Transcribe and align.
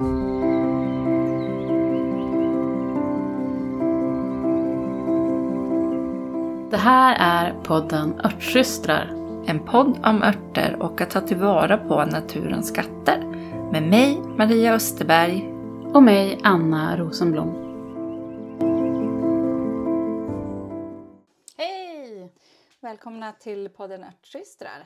Det 0.00 0.06
här 6.76 7.16
är 7.18 7.54
podden 7.62 8.20
Örtsystrar. 8.24 9.10
En 9.46 9.64
podd 9.64 9.98
om 10.04 10.22
örter 10.22 10.76
och 10.80 11.00
att 11.00 11.10
ta 11.10 11.20
tillvara 11.20 11.78
på 11.78 12.04
naturens 12.04 12.68
skatter. 12.68 13.24
Med 13.72 13.82
mig, 13.82 14.20
Maria 14.38 14.74
Österberg. 14.74 15.52
Och 15.94 16.02
mig, 16.02 16.40
Anna 16.42 16.96
Rosenblom. 16.96 17.50
Hej! 21.56 22.32
Välkomna 22.80 23.32
till 23.32 23.68
podden 23.68 24.04
Örtsystrar. 24.04 24.84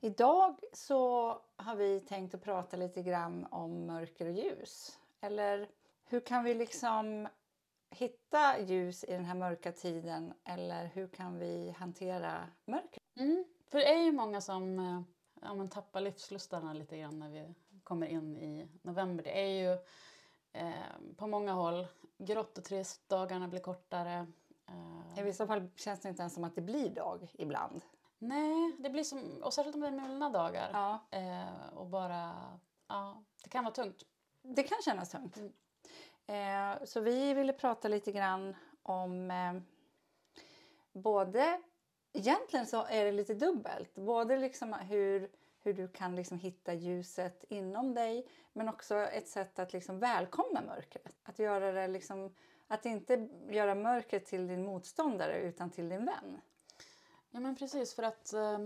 Idag 0.00 0.60
så 0.72 1.28
har 1.56 1.76
vi 1.76 2.00
tänkt 2.00 2.34
att 2.34 2.42
prata 2.42 2.76
lite 2.76 3.02
grann 3.02 3.46
om 3.50 3.86
mörker 3.86 4.26
och 4.26 4.32
ljus. 4.32 4.98
Eller 5.20 5.68
hur 6.04 6.20
kan 6.20 6.44
vi 6.44 6.54
liksom 6.54 7.28
hitta 7.90 8.60
ljus 8.60 9.04
i 9.04 9.12
den 9.12 9.24
här 9.24 9.34
mörka 9.34 9.72
tiden 9.72 10.34
eller 10.44 10.86
hur 10.86 11.08
kan 11.08 11.38
vi 11.38 11.74
hantera 11.78 12.48
mörker? 12.64 13.02
Mm. 13.16 13.44
För 13.68 13.78
det 13.78 13.94
är 13.94 14.02
ju 14.02 14.12
många 14.12 14.40
som 14.40 14.78
eh, 14.78 15.00
ja, 15.42 15.54
men 15.54 15.68
tappar 15.68 16.00
livslustarna 16.00 16.72
lite 16.72 16.98
grann 16.98 17.18
när 17.18 17.30
vi 17.30 17.54
kommer 17.82 18.06
in 18.06 18.36
i 18.36 18.68
november. 18.82 19.24
Det 19.24 19.40
är 19.40 19.48
ju 19.48 19.72
eh, 20.52 20.72
på 21.16 21.26
många 21.26 21.52
håll 21.52 21.86
grått 22.18 22.58
och 22.58 22.64
trist, 22.64 23.08
dagarna 23.08 23.48
blir 23.48 23.60
kortare. 23.60 24.26
Eh. 24.68 25.18
I 25.18 25.22
vissa 25.22 25.46
fall 25.46 25.68
känns 25.76 26.00
det 26.00 26.08
inte 26.08 26.22
ens 26.22 26.34
som 26.34 26.44
att 26.44 26.54
det 26.54 26.62
blir 26.62 26.90
dag 26.90 27.28
ibland. 27.32 27.82
Nej, 28.18 28.76
det 28.78 28.90
blir 28.90 29.04
som, 29.04 29.42
och 29.42 29.54
särskilt 29.54 29.74
om 29.74 29.80
det 29.80 29.86
är 29.86 29.92
mulna 29.92 30.30
dagar. 30.30 30.70
Ja. 30.72 31.06
Eh, 31.10 31.74
och 31.74 31.86
bara, 31.86 32.32
ja, 32.88 33.24
det 33.44 33.50
kan 33.50 33.64
vara 33.64 33.74
tungt. 33.74 34.02
Det 34.42 34.62
kan 34.62 34.78
kännas 34.84 35.10
tungt. 35.10 35.36
Mm. 35.36 35.52
Eh, 36.26 36.84
så 36.84 37.00
vi 37.00 37.34
ville 37.34 37.52
prata 37.52 37.88
lite 37.88 38.12
grann 38.12 38.56
om 38.82 39.30
eh, 39.30 39.54
både... 40.92 41.60
Egentligen 42.12 42.66
så 42.66 42.84
är 42.84 43.04
det 43.04 43.12
lite 43.12 43.34
dubbelt. 43.34 43.94
Både 43.94 44.36
liksom 44.36 44.72
hur, 44.72 45.30
hur 45.62 45.72
du 45.72 45.88
kan 45.88 46.16
liksom 46.16 46.38
hitta 46.38 46.74
ljuset 46.74 47.44
inom 47.48 47.94
dig 47.94 48.28
men 48.52 48.68
också 48.68 48.94
ett 48.96 49.28
sätt 49.28 49.58
att 49.58 49.72
liksom 49.72 49.98
välkomna 49.98 50.62
mörkret. 50.62 51.16
Att, 51.22 51.38
göra 51.38 51.72
det 51.72 51.88
liksom, 51.88 52.34
att 52.66 52.86
inte 52.86 53.28
göra 53.48 53.74
mörkret 53.74 54.26
till 54.26 54.46
din 54.46 54.64
motståndare 54.64 55.40
utan 55.40 55.70
till 55.70 55.88
din 55.88 56.06
vän. 56.06 56.40
Ja 57.30 57.40
men 57.40 57.56
precis 57.56 57.94
för 57.94 58.02
att 58.02 58.32
eh, 58.32 58.58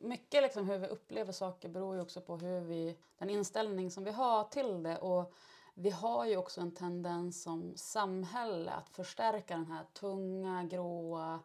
mycket 0.00 0.42
liksom 0.42 0.68
hur 0.68 0.78
vi 0.78 0.86
upplever 0.86 1.32
saker 1.32 1.68
beror 1.68 1.94
ju 1.94 2.02
också 2.02 2.20
på 2.20 2.36
hur 2.36 2.60
vi, 2.60 2.98
den 3.18 3.30
inställning 3.30 3.90
som 3.90 4.04
vi 4.04 4.10
har 4.10 4.44
till 4.44 4.82
det. 4.82 4.98
Och 4.98 5.32
vi 5.74 5.90
har 5.90 6.26
ju 6.26 6.36
också 6.36 6.60
en 6.60 6.74
tendens 6.74 7.42
som 7.42 7.76
samhälle 7.76 8.70
att 8.72 8.88
förstärka 8.88 9.56
den 9.56 9.66
här 9.66 9.84
tunga, 9.92 10.64
gråa 10.64 11.40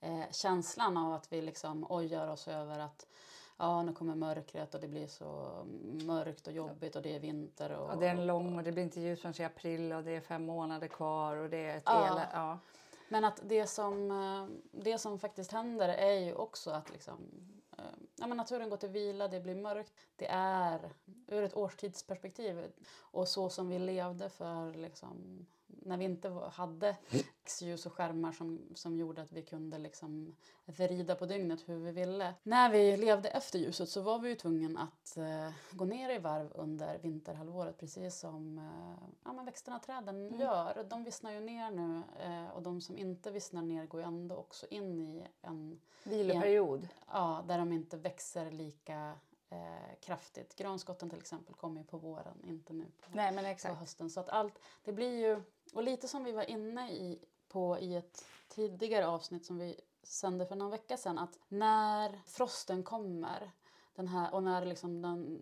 eh, 0.00 0.30
känslan 0.30 0.96
av 0.96 1.12
att 1.12 1.32
vi 1.32 1.42
liksom 1.42 1.86
ojar 1.90 2.28
oss 2.28 2.48
över 2.48 2.78
att 2.78 3.06
ja, 3.56 3.82
nu 3.82 3.92
kommer 3.92 4.14
mörkret 4.14 4.74
och 4.74 4.80
det 4.80 4.88
blir 4.88 5.06
så 5.06 5.62
mörkt 6.06 6.46
och 6.46 6.52
jobbigt 6.52 6.96
och 6.96 7.02
det 7.02 7.16
är 7.16 7.20
vinter. 7.20 7.72
Och, 7.72 7.90
och 7.90 7.98
det 7.98 8.06
är 8.06 8.10
en 8.10 8.26
lång 8.26 8.58
och 8.58 8.64
det 8.64 8.72
blir 8.72 8.82
inte 8.82 9.00
ljus 9.00 9.20
förrän 9.20 9.34
i 9.38 9.44
april 9.44 9.92
och 9.92 10.04
det 10.04 10.16
är 10.16 10.20
fem 10.20 10.46
månader 10.46 10.88
kvar 10.88 11.36
och 11.36 11.50
det 11.50 11.66
är 11.66 11.76
ett 11.76 11.82
ja. 11.86 12.20
Ja. 12.32 12.58
Men 13.08 13.24
att 13.24 13.40
det 13.42 13.66
som, 13.66 14.10
eh, 14.10 14.46
det 14.72 14.98
som 14.98 15.18
faktiskt 15.18 15.52
händer 15.52 15.88
är 15.88 16.20
ju 16.20 16.34
också 16.34 16.70
att 16.70 16.90
liksom 16.90 17.16
eh, 17.78 17.84
ja, 18.16 18.26
men 18.26 18.36
naturen 18.36 18.70
går 18.70 18.76
till 18.76 18.88
vila, 18.88 19.28
det 19.28 19.40
blir 19.40 19.54
mörkt. 19.54 19.92
Det 20.16 20.26
är 20.30 20.92
ur 21.26 21.42
ett 21.42 21.56
årstidsperspektiv 21.56 22.72
och 22.98 23.28
så 23.28 23.48
som 23.48 23.68
vi 23.68 23.78
levde 23.78 24.30
för 24.30 24.74
liksom, 24.74 25.46
när 25.68 25.96
vi 25.96 26.04
inte 26.04 26.28
hade 26.28 26.96
ljus 27.60 27.86
och 27.86 27.92
skärmar 27.92 28.32
som, 28.32 28.60
som 28.74 28.98
gjorde 28.98 29.22
att 29.22 29.32
vi 29.32 29.42
kunde 29.42 29.78
liksom 29.78 30.36
vrida 30.64 31.14
på 31.14 31.26
dygnet 31.26 31.68
hur 31.68 31.78
vi 31.78 31.92
ville. 31.92 32.34
När 32.42 32.70
vi 32.70 32.96
levde 32.96 33.28
efter 33.28 33.58
ljuset 33.58 33.88
så 33.88 34.00
var 34.00 34.18
vi 34.18 34.28
ju 34.28 34.34
tvungna 34.34 34.80
att 34.80 35.18
uh, 35.18 35.50
gå 35.70 35.84
ner 35.84 36.10
i 36.10 36.18
varv 36.18 36.52
under 36.54 36.98
vinterhalvåret 36.98 37.78
precis 37.78 38.18
som 38.18 38.58
uh, 38.58 39.08
ja, 39.24 39.32
men 39.32 39.44
växterna 39.44 39.78
träden 39.78 40.26
mm. 40.26 40.40
gör. 40.40 40.86
De 40.90 41.04
vissnar 41.04 41.32
ju 41.32 41.40
ner 41.40 41.70
nu 41.70 42.02
uh, 42.26 42.48
och 42.50 42.62
de 42.62 42.80
som 42.80 42.98
inte 42.98 43.30
vissnar 43.30 43.62
ner 43.62 43.86
går 43.86 44.00
ju 44.00 44.06
ändå 44.06 44.36
också 44.36 44.66
in 44.70 45.00
i 45.00 45.26
en 45.42 45.80
viloperiod. 46.04 46.88
Ja, 47.06 47.44
där 47.48 47.58
de 47.58 47.72
inte 47.72 47.96
växer 47.96 48.50
lika 48.50 49.14
eh, 49.50 49.98
kraftigt. 50.00 50.56
Granskotten 50.56 51.10
till 51.10 51.18
exempel 51.18 51.54
kommer 51.54 51.80
ju 51.80 51.86
på 51.86 51.98
våren, 51.98 52.44
inte 52.44 52.72
nu 52.72 52.84
på, 52.84 53.10
Nej, 53.12 53.56
på 53.62 53.74
hösten. 53.74 54.10
Så 54.10 54.20
att 54.20 54.28
allt, 54.28 54.58
det 54.84 54.92
blir 54.92 55.18
ju, 55.18 55.42
och 55.74 55.82
lite 55.82 56.08
som 56.08 56.24
vi 56.24 56.32
var 56.32 56.50
inne 56.50 56.92
i, 56.92 57.18
på 57.48 57.78
i 57.78 57.94
ett 57.94 58.24
tidigare 58.48 59.06
avsnitt 59.06 59.46
som 59.46 59.58
vi 59.58 59.80
sände 60.02 60.46
för 60.46 60.56
någon 60.56 60.70
vecka 60.70 60.96
sedan, 60.96 61.18
att 61.18 61.38
när 61.48 62.20
frosten 62.26 62.82
kommer 62.82 63.52
den 63.94 64.08
här, 64.08 64.34
och 64.34 64.42
när 64.42 64.64
liksom 64.64 65.02
den, 65.02 65.40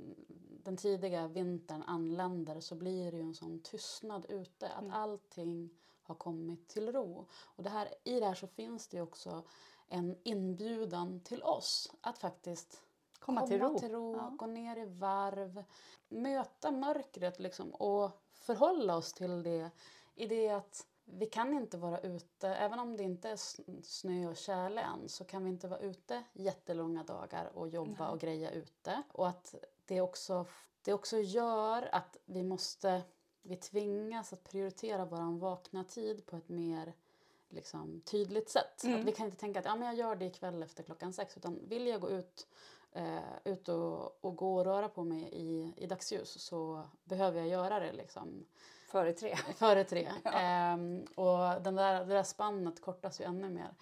den 0.62 0.77
tidiga 0.77 1.28
vintern 1.28 1.83
anländer 1.83 2.61
så 2.61 2.75
blir 2.75 3.12
det 3.12 3.16
ju 3.16 3.22
en 3.22 3.34
sån 3.34 3.61
tystnad 3.62 4.27
ute. 4.28 4.69
Att 4.69 4.83
mm. 4.83 4.93
allting 4.95 5.71
har 6.03 6.15
kommit 6.15 6.69
till 6.69 6.93
ro. 6.93 7.27
Och 7.33 7.62
det 7.62 7.71
här, 7.71 7.95
i 8.05 8.21
det 8.21 8.27
här 8.27 8.34
så 8.34 8.47
finns 8.47 8.89
det 8.89 8.97
ju 8.97 9.03
också 9.03 9.43
en 9.89 10.16
inbjudan 10.22 11.21
till 11.21 11.43
oss 11.43 11.93
att 12.00 12.19
faktiskt 12.19 12.83
komma, 13.19 13.41
komma 13.41 13.47
till 13.47 13.60
ro, 13.60 13.78
till 13.78 13.91
ro 13.93 14.16
ja. 14.16 14.32
gå 14.38 14.47
ner 14.47 14.77
i 14.77 14.84
varv, 14.84 15.65
möta 16.09 16.71
mörkret 16.71 17.38
liksom, 17.38 17.71
och 17.71 18.10
förhålla 18.32 18.97
oss 18.97 19.12
till 19.12 19.43
det 19.43 19.71
i 20.15 20.27
det 20.27 20.50
att 20.50 20.87
vi 21.04 21.27
kan 21.27 21.54
inte 21.54 21.77
vara 21.77 22.00
ute, 22.00 22.49
även 22.49 22.78
om 22.78 22.97
det 22.97 23.03
inte 23.03 23.28
är 23.28 23.37
snö 23.82 24.28
och 24.28 24.37
tjäle 24.37 24.81
än, 24.81 25.09
så 25.09 25.25
kan 25.25 25.44
vi 25.44 25.50
inte 25.50 25.69
vara 25.69 25.81
ute 25.81 26.22
jättelånga 26.32 27.04
dagar 27.04 27.50
och 27.54 27.69
jobba 27.69 28.04
Nej. 28.04 28.09
och 28.09 28.21
greja 28.21 28.50
ute. 28.50 29.03
Och 29.12 29.28
att 29.28 29.54
det 29.84 30.00
också, 30.00 30.47
det 30.83 30.93
också 30.93 31.19
gör 31.19 31.88
att 31.93 32.16
vi 32.25 32.43
måste, 32.43 33.03
vi 33.43 33.56
tvingas 33.56 34.33
att 34.33 34.44
prioritera 34.44 35.04
vår 35.04 35.38
vakna 35.38 35.84
tid 35.84 36.27
på 36.27 36.37
ett 36.37 36.48
mer 36.48 36.93
liksom, 37.48 38.00
tydligt 38.00 38.50
sätt. 38.50 38.84
Mm. 38.84 39.00
Att 39.00 39.06
vi 39.06 39.12
kan 39.12 39.27
inte 39.27 39.38
tänka 39.38 39.59
att 39.59 39.65
ja, 39.65 39.77
men 39.77 39.87
jag 39.88 39.97
gör 39.97 40.16
det 40.16 40.25
ikväll 40.25 40.62
efter 40.62 40.83
klockan 40.83 41.12
sex 41.12 41.37
utan 41.37 41.69
vill 41.69 41.87
jag 41.87 42.00
gå 42.00 42.10
ut, 42.10 42.47
eh, 42.97 43.53
ut 43.53 43.69
och, 43.69 44.25
och 44.25 44.37
gå 44.37 44.57
och 44.57 44.65
röra 44.65 44.89
på 44.89 45.05
mig 45.05 45.29
i, 45.33 45.75
i 45.77 45.87
dagsljus 45.87 46.43
så 46.43 46.83
behöver 47.05 47.39
jag 47.39 47.49
göra 47.49 47.81
det 47.81 47.93
liksom. 47.93 48.47
Före 48.89 49.12
tre. 49.12 49.37
Före 49.57 49.84
tre. 49.84 50.09
ja. 50.25 50.31
ehm, 50.33 51.05
och 51.17 51.62
den 51.62 51.75
där, 51.75 52.05
det 52.05 52.15
där 52.15 52.23
spannet 52.23 52.81
kortas 52.81 53.21
ju 53.21 53.25
ännu 53.25 53.51
mer 53.51 53.75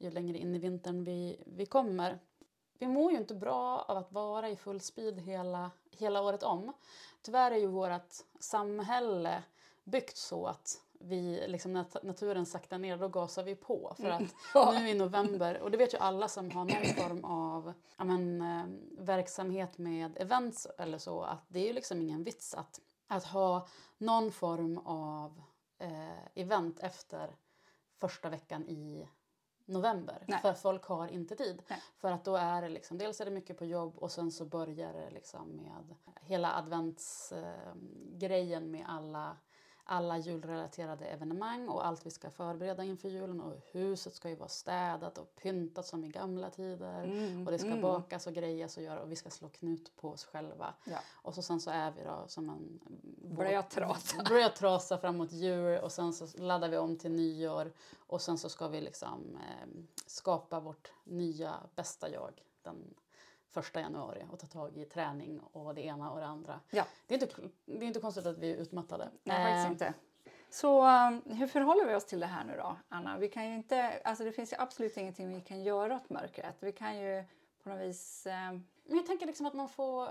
ju 0.00 0.10
längre 0.10 0.38
in 0.38 0.54
i 0.54 0.58
vintern 0.58 1.04
vi, 1.04 1.42
vi 1.46 1.66
kommer. 1.66 2.18
Vi 2.78 2.86
mår 2.86 3.12
ju 3.12 3.18
inte 3.18 3.34
bra 3.34 3.84
av 3.88 3.96
att 3.96 4.12
vara 4.12 4.48
i 4.48 4.56
full 4.56 4.80
speed 4.80 5.20
hela, 5.20 5.70
hela 5.90 6.22
året 6.22 6.42
om. 6.42 6.72
Tyvärr 7.22 7.50
är 7.50 7.56
ju 7.56 7.66
vårt 7.66 8.12
samhälle 8.40 9.42
byggt 9.84 10.16
så 10.16 10.46
att 10.46 10.80
vi, 11.00 11.44
liksom, 11.48 11.72
när 11.72 11.86
naturen 12.02 12.46
saktar 12.46 12.78
ner, 12.78 12.96
då 12.96 13.08
gasar 13.08 13.42
vi 13.42 13.54
på. 13.54 13.94
För 13.96 14.04
mm. 14.04 14.28
att 14.54 14.74
nu 14.78 14.88
i 14.88 14.94
november, 14.94 15.60
och 15.60 15.70
det 15.70 15.76
vet 15.76 15.94
ju 15.94 15.98
alla 15.98 16.28
som 16.28 16.50
har 16.50 16.64
någon 16.64 16.84
form 16.84 17.24
av 17.24 17.72
men, 17.96 18.42
eh, 18.42 18.64
verksamhet 18.98 19.78
med 19.78 20.20
events 20.20 20.66
eller 20.78 20.98
så, 20.98 21.22
att 21.22 21.44
det 21.48 21.60
är 21.60 21.66
ju 21.66 21.72
liksom 21.72 22.00
ingen 22.00 22.24
vits 22.24 22.54
att, 22.54 22.80
att 23.06 23.24
ha 23.24 23.68
någon 23.98 24.32
form 24.32 24.78
av 24.78 25.42
eh, 25.78 26.26
event 26.34 26.80
efter 26.80 27.36
första 28.00 28.28
veckan 28.28 28.68
i 28.68 29.08
november. 29.64 30.24
Nej. 30.28 30.40
För 30.40 30.52
folk 30.52 30.84
har 30.84 31.08
inte 31.08 31.36
tid. 31.36 31.62
Nej. 31.68 31.82
För 31.96 32.12
att 32.12 32.24
då 32.24 32.36
är 32.36 32.62
det 32.62 32.68
liksom, 32.68 32.98
dels 32.98 33.20
är 33.20 33.24
det 33.24 33.30
mycket 33.30 33.58
på 33.58 33.64
jobb 33.64 33.98
och 33.98 34.12
sen 34.12 34.32
så 34.32 34.44
börjar 34.44 34.92
det 34.92 35.10
liksom 35.10 35.48
med 35.48 35.96
hela 36.20 36.54
adventsgrejen 36.54 38.62
eh, 38.62 38.68
med 38.68 38.84
alla 38.88 39.36
alla 39.90 40.18
julrelaterade 40.18 41.04
evenemang 41.04 41.68
och 41.68 41.86
allt 41.86 42.06
vi 42.06 42.10
ska 42.10 42.30
förbereda 42.30 42.84
inför 42.84 43.08
julen. 43.08 43.40
Och 43.40 43.54
huset 43.72 44.14
ska 44.14 44.28
ju 44.28 44.34
vara 44.34 44.48
städat 44.48 45.18
och 45.18 45.36
pyntat 45.36 45.86
som 45.86 46.04
i 46.04 46.08
gamla 46.08 46.50
tider. 46.50 47.04
Mm, 47.04 47.46
och 47.46 47.52
det 47.52 47.58
ska 47.58 47.68
mm. 47.68 47.82
bakas 47.82 48.26
och 48.26 48.34
grejas 48.34 48.76
och 48.76 48.82
göra 48.82 49.00
och 49.00 49.10
vi 49.12 49.16
ska 49.16 49.30
slå 49.30 49.48
knut 49.48 49.96
på 49.96 50.08
oss 50.08 50.24
själva. 50.24 50.74
Ja. 50.84 50.98
Och 51.12 51.34
så 51.34 51.42
sen 51.42 51.60
så 51.60 51.70
är 51.70 51.90
vi 51.90 52.04
då 52.04 52.24
som 52.26 52.50
en 52.50 52.80
brödtrasa. 53.36 54.22
brödtrasa 54.28 54.98
framåt 54.98 55.32
jul 55.32 55.78
och 55.78 55.92
sen 55.92 56.12
så 56.12 56.42
laddar 56.42 56.68
vi 56.68 56.76
om 56.76 56.96
till 56.96 57.12
nyår 57.12 57.72
och 58.06 58.20
sen 58.20 58.38
så 58.38 58.48
ska 58.48 58.68
vi 58.68 58.80
liksom 58.80 59.36
eh, 59.36 59.68
skapa 60.06 60.60
vårt 60.60 60.92
nya 61.04 61.54
bästa 61.74 62.10
jag 62.10 62.42
den 62.62 62.94
första 63.50 63.80
januari 63.80 64.24
och 64.32 64.38
ta 64.38 64.46
tag 64.46 64.76
i 64.76 64.84
träning 64.84 65.40
och 65.52 65.74
det 65.74 65.80
ena 65.80 66.10
och 66.10 66.20
det 66.20 66.26
andra. 66.26 66.60
Ja. 66.70 66.86
Det, 67.06 67.14
är 67.14 67.22
inte, 67.22 67.36
det 67.64 67.84
är 67.84 67.88
inte 67.88 68.00
konstigt 68.00 68.26
att 68.26 68.38
vi 68.38 68.52
är 68.52 68.56
utmattade. 68.56 69.08
Nej, 69.24 69.44
faktiskt 69.44 69.66
eh, 69.66 69.88
inte. 69.88 69.94
Så 70.50 70.86
um, 70.86 71.22
hur 71.26 71.46
förhåller 71.46 71.86
vi 71.86 71.94
oss 71.94 72.06
till 72.06 72.20
det 72.20 72.26
här 72.26 72.44
nu 72.44 72.56
då, 72.56 72.76
Anna? 72.88 73.18
Vi 73.18 73.28
kan 73.28 73.48
ju 73.48 73.54
inte, 73.54 74.00
alltså 74.04 74.24
det 74.24 74.32
finns 74.32 74.52
ju 74.52 74.56
absolut 74.56 74.96
ingenting 74.96 75.34
vi 75.34 75.40
kan 75.40 75.62
göra 75.62 75.96
åt 75.96 76.10
mörkret. 76.10 76.56
Vi 76.60 76.72
kan 76.72 76.98
ju 76.98 77.24
på 77.62 77.70
något 77.70 77.80
vis... 77.80 78.26
Um... 78.26 78.66
Men 78.86 78.96
jag 78.96 79.06
tänker 79.06 79.26
liksom 79.26 79.46
att 79.46 79.54
man 79.54 79.68
får, 79.68 80.08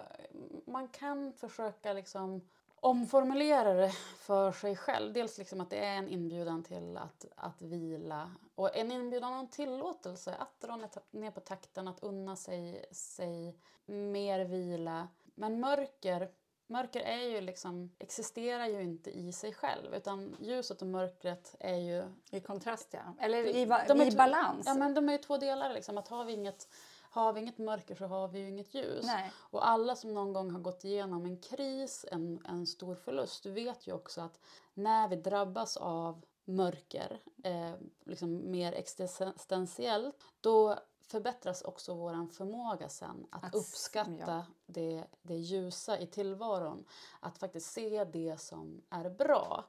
man 0.66 0.88
kan 0.88 1.34
försöka 1.34 1.94
liksom 1.94 2.42
omformulera 2.82 3.74
det 3.74 3.92
för 4.18 4.52
sig 4.52 4.76
själv. 4.76 5.14
Dels 5.14 5.38
liksom 5.38 5.62
att 5.62 5.70
det 5.70 5.86
är 5.86 5.98
en 5.98 6.08
inbjudan 6.08 6.64
till 6.64 6.98
att, 6.98 7.26
att 7.36 7.62
vila 7.62 8.32
och 8.56 8.78
en 8.78 8.92
inbjudan 8.92 9.34
och 9.34 9.40
en 9.40 9.50
tillåtelse 9.50 10.36
att 10.40 10.62
dra 10.62 10.80
ner 11.12 11.32
på 11.32 11.40
takten, 11.40 11.88
att 11.88 12.04
unna 12.04 12.36
sig, 12.36 12.86
sig 12.92 13.58
mer 13.86 14.46
vila. 14.46 15.08
Men 15.36 15.60
mörker, 15.60 16.30
mörker 16.68 17.00
är 17.00 17.30
ju 17.30 17.42
liksom, 17.42 17.92
existerar 18.00 18.68
ju 18.68 18.82
inte 18.82 19.10
i 19.12 19.32
sig 19.32 19.54
själv 19.54 19.96
utan 19.96 20.36
ljuset 20.40 20.82
och 20.82 20.88
mörkret 20.88 21.56
är 21.60 21.76
ju... 21.76 22.04
I 22.32 22.40
kontrast 22.40 22.88
ja, 22.92 23.16
eller 23.20 23.44
i, 23.44 23.66
de 23.88 24.02
i 24.02 24.12
balans. 24.12 24.66
Ja 24.66 24.74
men 24.74 24.94
de 24.94 25.10
är 25.10 25.14
ju 25.14 25.18
två 25.18 25.38
delar 25.38 25.74
liksom. 25.74 25.98
Att 25.98 26.08
har 26.08 26.26
vi 26.26 26.34
inget 26.34 26.68
har 27.10 27.34
vi 27.34 27.42
inget 27.42 27.58
mörker 27.58 27.96
så 27.96 28.06
har 28.06 28.28
vi 28.28 28.40
ju 28.40 28.50
inget 28.50 28.74
ljus. 28.74 29.06
Nej. 29.06 29.32
Och 29.36 29.68
alla 29.68 29.96
som 29.96 30.14
någon 30.14 30.34
gång 30.34 30.52
har 30.52 30.60
gått 30.60 30.84
igenom 30.84 31.26
en 31.26 31.38
kris, 31.38 32.06
en, 32.12 32.46
en 32.46 32.68
stor 32.68 32.96
förlust, 32.96 33.46
vet 33.46 33.88
ju 33.88 33.94
också 33.94 34.22
att 34.22 34.40
när 34.74 35.08
vi 35.08 35.16
drabbas 35.16 35.78
av 35.78 36.26
mörker, 36.46 37.22
eh, 37.44 37.74
liksom 38.06 38.52
mer 38.52 38.74
existentiellt, 38.74 40.16
då 40.42 40.80
förbättras 41.02 41.62
också 41.62 41.94
vår 41.94 42.28
förmåga 42.34 42.90
sen 42.90 43.28
att, 43.30 43.44
att 43.44 43.56
uppskatta 43.56 44.12
ja. 44.18 44.46
det, 44.66 45.06
det 45.22 45.36
ljusa 45.36 46.00
i 46.00 46.08
tillvaron. 46.08 46.86
Att 47.20 47.38
faktiskt 47.38 47.72
se 47.72 48.04
det 48.04 48.42
som 48.42 48.82
är 48.90 49.10
bra. 49.10 49.66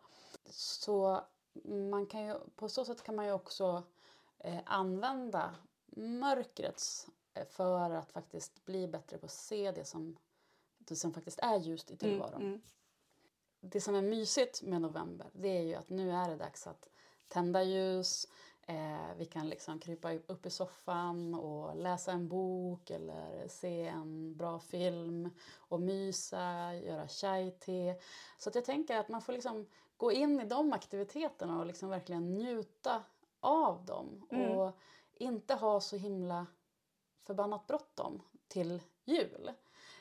Så 0.50 1.20
man 1.64 2.06
kan 2.06 2.26
ju, 2.26 2.34
på 2.56 2.69
så 2.69 2.84
sätt 2.84 3.02
kan 3.02 3.16
man 3.16 3.26
ju 3.26 3.32
också 3.32 3.82
eh, 4.38 4.60
använda 4.64 5.54
mörkrets 5.96 7.08
för 7.48 7.90
att 7.90 8.12
faktiskt 8.12 8.64
bli 8.64 8.88
bättre 8.88 9.18
på 9.18 9.26
att 9.26 9.32
se 9.32 9.72
det 9.72 9.84
som, 9.84 10.16
det 10.78 10.96
som 10.96 11.12
faktiskt 11.12 11.38
är 11.38 11.58
ljust 11.58 11.90
i 11.90 11.96
tillvaron. 11.96 12.42
Mm, 12.42 12.48
mm. 12.48 12.60
Det 13.60 13.80
som 13.80 13.94
är 13.94 14.02
mysigt 14.02 14.62
med 14.62 14.80
november 14.80 15.26
det 15.32 15.58
är 15.58 15.62
ju 15.62 15.74
att 15.74 15.90
nu 15.90 16.12
är 16.12 16.28
det 16.28 16.36
dags 16.36 16.66
att 16.66 16.88
tända 17.28 17.62
ljus, 17.62 18.26
eh, 18.62 19.16
vi 19.16 19.24
kan 19.24 19.48
liksom 19.48 19.78
krypa 19.78 20.14
upp 20.14 20.46
i 20.46 20.50
soffan 20.50 21.34
och 21.34 21.76
läsa 21.76 22.12
en 22.12 22.28
bok 22.28 22.90
eller 22.90 23.48
se 23.48 23.86
en 23.86 24.36
bra 24.36 24.58
film 24.58 25.30
och 25.56 25.80
mysa, 25.80 26.74
göra 26.74 27.08
chai-te. 27.08 28.00
Så 28.38 28.48
att 28.48 28.54
jag 28.54 28.64
tänker 28.64 28.96
att 28.96 29.08
man 29.08 29.22
får 29.22 29.32
liksom 29.32 29.66
gå 29.96 30.12
in 30.12 30.40
i 30.40 30.44
de 30.44 30.72
aktiviteterna 30.72 31.58
och 31.58 31.66
liksom 31.66 31.88
verkligen 31.88 32.34
njuta 32.34 33.02
av 33.40 33.84
dem 33.84 34.26
mm. 34.30 34.58
och 34.58 34.78
inte 35.14 35.54
ha 35.54 35.80
så 35.80 35.96
himla 35.96 36.46
förbannat 37.30 37.66
bråttom 37.66 38.22
till 38.48 38.82
jul. 39.04 39.52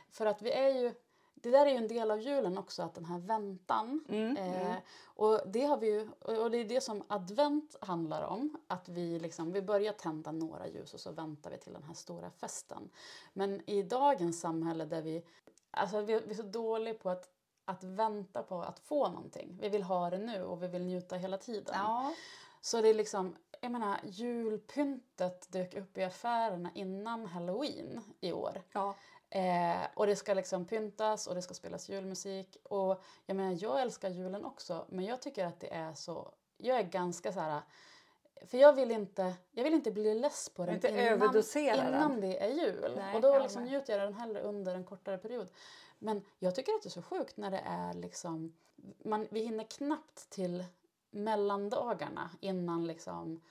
För 0.10 0.26
att 0.26 0.42
vi 0.42 0.52
är 0.52 0.70
ju, 0.70 0.94
det 1.34 1.52
där 1.52 1.66
är 1.66 1.70
ju 1.70 1.78
en 1.78 1.88
del 1.88 2.12
av 2.12 2.22
julen 2.22 2.58
också, 2.58 2.84
att 2.84 2.96
den 2.96 3.06
här 3.06 3.20
väntan. 3.20 4.06
Mm, 4.10 4.38
eh, 4.38 4.62
mm. 4.62 4.82
Och 5.06 5.42
det 5.46 5.66
har 5.66 5.78
vi 5.78 5.88
ju, 5.88 6.10
och 6.20 6.52
det 6.52 6.58
är 6.58 6.66
det 6.66 6.82
som 6.82 7.04
advent 7.08 7.76
handlar 7.82 8.24
om. 8.24 8.58
Att 8.68 8.90
vi, 8.90 9.20
liksom, 9.20 9.52
vi 9.52 9.62
börjar 9.62 9.94
tända 9.94 10.32
några 10.32 10.68
ljus 10.68 10.94
och 10.94 11.00
så 11.00 11.12
väntar 11.12 11.52
vi 11.52 11.58
till 11.58 11.74
den 11.74 11.84
här 11.84 11.94
stora 11.94 12.30
festen. 12.30 12.90
Men 13.34 13.70
i 13.70 13.84
dagens 13.84 14.40
samhälle 14.40 14.86
där 14.86 15.02
vi, 15.02 15.26
alltså 15.72 16.02
vi, 16.02 16.20
vi 16.20 16.32
är 16.32 16.36
så 16.36 16.44
dåliga 16.44 16.94
på 16.94 17.10
att 17.10 17.30
att 17.66 17.84
vänta 17.84 18.44
på 18.44 18.62
att 18.62 18.80
få 18.80 19.08
någonting. 19.08 19.58
Vi 19.62 19.70
vill 19.70 19.84
ha 19.84 20.10
det 20.10 20.18
nu 20.18 20.44
och 20.44 20.64
vi 20.64 20.68
vill 20.68 20.84
njuta 20.84 21.16
hela 21.16 21.38
tiden. 21.38 21.76
Ja. 21.78 22.14
Så 22.62 22.82
det 22.82 22.88
är 22.90 22.94
liksom, 22.94 23.36
jag 23.62 23.72
menar, 23.72 24.00
julpyntet 24.04 25.52
dök 25.52 25.76
upp 25.76 25.98
i 25.98 26.04
affärerna 26.04 26.72
innan 26.76 27.26
halloween 27.26 28.02
i 28.22 28.32
år. 28.32 28.62
Ja. 28.72 28.96
Eh, 29.30 29.88
och 29.94 30.08
det 30.08 30.16
ska 30.16 30.34
liksom 30.34 30.66
pyntas 30.66 31.28
och 31.28 31.36
det 31.36 31.42
ska 31.42 31.54
spelas 31.54 31.90
julmusik. 31.90 32.58
Och 32.64 33.04
jag 33.26 33.38
menar, 33.38 33.58
jag 33.60 33.82
älskar 33.82 34.10
julen 34.10 34.46
också 34.46 34.86
men 34.90 35.06
jag 35.06 35.22
tycker 35.22 35.46
att 35.46 35.60
det 35.60 35.74
är 35.74 35.94
så, 35.94 36.34
jag 36.58 36.80
är 36.80 36.84
ganska 36.84 37.34
så 37.34 37.40
här 37.40 37.62
för 38.46 38.58
jag 38.58 38.74
vill 38.74 38.92
inte, 38.92 39.34
jag 39.52 39.64
vill 39.64 39.74
inte 39.74 39.92
bli 39.92 40.20
less 40.20 40.50
på 40.50 40.66
den 40.66 40.76
inte 40.76 40.88
innan, 40.88 41.44
innan 41.88 42.22
det 42.22 42.44
är 42.44 42.50
jul. 42.50 42.94
Nej, 42.96 43.16
och 43.16 43.22
då 43.22 43.40
liksom 43.40 43.64
njuter 43.64 43.94
jag 43.94 44.02
den 44.02 44.14
hellre 44.14 44.42
under 44.42 44.76
en 44.76 44.84
kortare 44.84 45.18
period. 45.18 45.50
Men 46.00 46.26
jag 46.40 46.56
tycker 46.56 46.72
att 46.74 46.82
det 46.82 46.88
är 46.88 46.92
så 46.92 47.02
sjukt 47.02 47.38
när 47.38 47.52
det 47.52 47.62
är 47.66 47.94
liksom, 47.94 48.54
man, 49.04 49.28
vi 49.32 49.40
hinner 49.40 49.64
knappt 49.64 50.30
till 50.30 50.64
mellandagarna 51.12 52.30
innan 52.40 52.88
liksom 52.88 53.42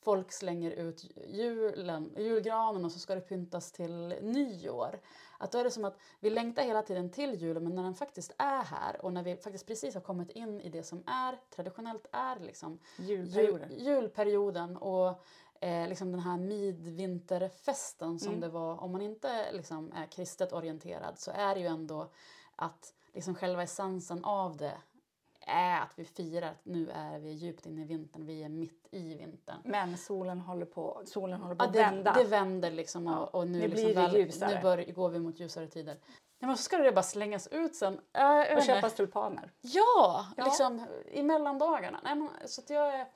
folk 0.00 0.32
slänger 0.32 0.70
ut 0.70 1.04
julen, 1.26 2.14
julgranen 2.16 2.84
och 2.84 2.92
så 2.92 2.98
ska 2.98 3.14
det 3.14 3.20
pyntas 3.20 3.72
till 3.72 4.14
nyår. 4.22 5.00
Att 5.38 5.52
då 5.52 5.58
är 5.58 5.64
det 5.64 5.70
som 5.70 5.84
att 5.84 5.98
vi 6.20 6.30
längtar 6.30 6.62
hela 6.62 6.82
tiden 6.82 7.10
till 7.10 7.34
julen 7.34 7.64
men 7.64 7.74
när 7.74 7.82
den 7.82 7.94
faktiskt 7.94 8.34
är 8.38 8.62
här 8.62 9.04
och 9.04 9.12
när 9.12 9.22
vi 9.22 9.36
faktiskt 9.36 9.66
precis 9.66 9.94
har 9.94 10.00
kommit 10.00 10.30
in 10.30 10.60
i 10.60 10.68
det 10.68 10.82
som 10.82 11.02
är 11.06 11.38
traditionellt 11.56 12.06
är 12.12 12.40
liksom 12.40 12.78
julperioden, 12.96 13.70
jul, 13.70 13.82
julperioden 13.86 14.76
och 14.76 15.24
eh, 15.60 15.88
liksom 15.88 16.12
den 16.12 16.20
här 16.20 16.38
midvinterfesten 16.38 18.18
som 18.18 18.28
mm. 18.28 18.40
det 18.40 18.48
var 18.48 18.82
om 18.82 18.92
man 18.92 19.02
inte 19.02 19.52
liksom 19.52 19.92
är 19.92 20.06
kristet 20.06 20.52
orienterad 20.52 21.18
så 21.18 21.30
är 21.30 21.54
det 21.54 21.60
ju 21.60 21.66
ändå 21.66 22.10
att 22.56 22.94
liksom 23.12 23.34
själva 23.34 23.62
essensen 23.62 24.24
av 24.24 24.56
det 24.56 24.78
är 25.48 25.80
att 25.80 25.92
vi 25.96 26.04
firar 26.04 26.50
att 26.50 26.64
nu 26.64 26.90
är 26.90 27.18
vi 27.18 27.30
djupt 27.30 27.66
inne 27.66 27.82
i 27.82 27.84
vintern, 27.84 28.26
vi 28.26 28.42
är 28.42 28.48
mitt 28.48 28.88
i 28.90 29.14
vintern. 29.14 29.56
Men 29.64 29.98
solen 29.98 30.40
håller 30.40 30.66
på, 30.66 31.02
solen 31.04 31.40
håller 31.40 31.54
på 31.54 31.64
ja, 31.64 31.68
att 31.68 31.76
vända. 31.76 32.12
Det 32.12 32.24
vänder 32.24 32.70
liksom 32.70 33.06
och, 33.06 33.34
och 33.34 33.48
nu, 33.48 33.58
nu, 33.58 33.68
liksom 33.68 33.94
väl, 33.94 34.12
nu 34.40 34.62
bör, 34.62 34.92
går 34.92 35.08
vi 35.08 35.18
mot 35.18 35.40
ljusare 35.40 35.66
tider. 35.66 35.96
Ja, 36.38 36.46
men 36.46 36.56
så 36.56 36.62
ska 36.62 36.76
det 36.76 36.92
bara 36.92 37.02
slängas 37.02 37.46
ut 37.46 37.76
sen. 37.76 38.00
Äh, 38.12 38.56
och 38.56 38.62
köpas 38.62 38.94
tulpaner. 38.94 39.52
Ja, 39.60 40.26
ja, 40.36 40.44
liksom 40.44 40.86
i 41.06 41.22
mellandagarna. 41.22 42.00
Nej, 42.04 42.14
men, 42.14 42.30
så 42.46 42.60
att 42.60 42.70
jag 42.70 43.06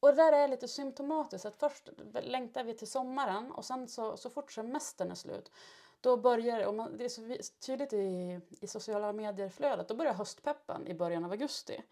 och 0.00 0.08
det 0.08 0.14
där 0.14 0.32
är 0.32 0.48
lite 0.48 0.68
symptomatiskt 0.68 1.46
att 1.46 1.56
först 1.56 1.88
längtar 2.22 2.64
vi 2.64 2.74
till 2.74 2.90
sommaren 2.90 3.50
och 3.52 3.64
sen 3.64 3.88
så, 3.88 4.16
så 4.16 4.30
fort 4.30 4.52
semestern 4.52 5.10
är 5.10 5.14
slut 5.14 5.50
då 6.00 6.16
börjar, 6.16 6.66
och 6.66 6.74
man, 6.74 6.96
det 6.96 7.04
är 7.04 7.08
så 7.42 7.52
tydligt 7.66 7.92
i, 7.92 8.40
i 8.60 8.66
sociala 8.66 9.12
medier-flödet, 9.12 9.88
då 9.88 9.94
börjar 9.94 10.14
höstpeppen 10.14 10.86
i 10.86 10.94
början 10.94 11.24
av 11.24 11.30
augusti. 11.30 11.82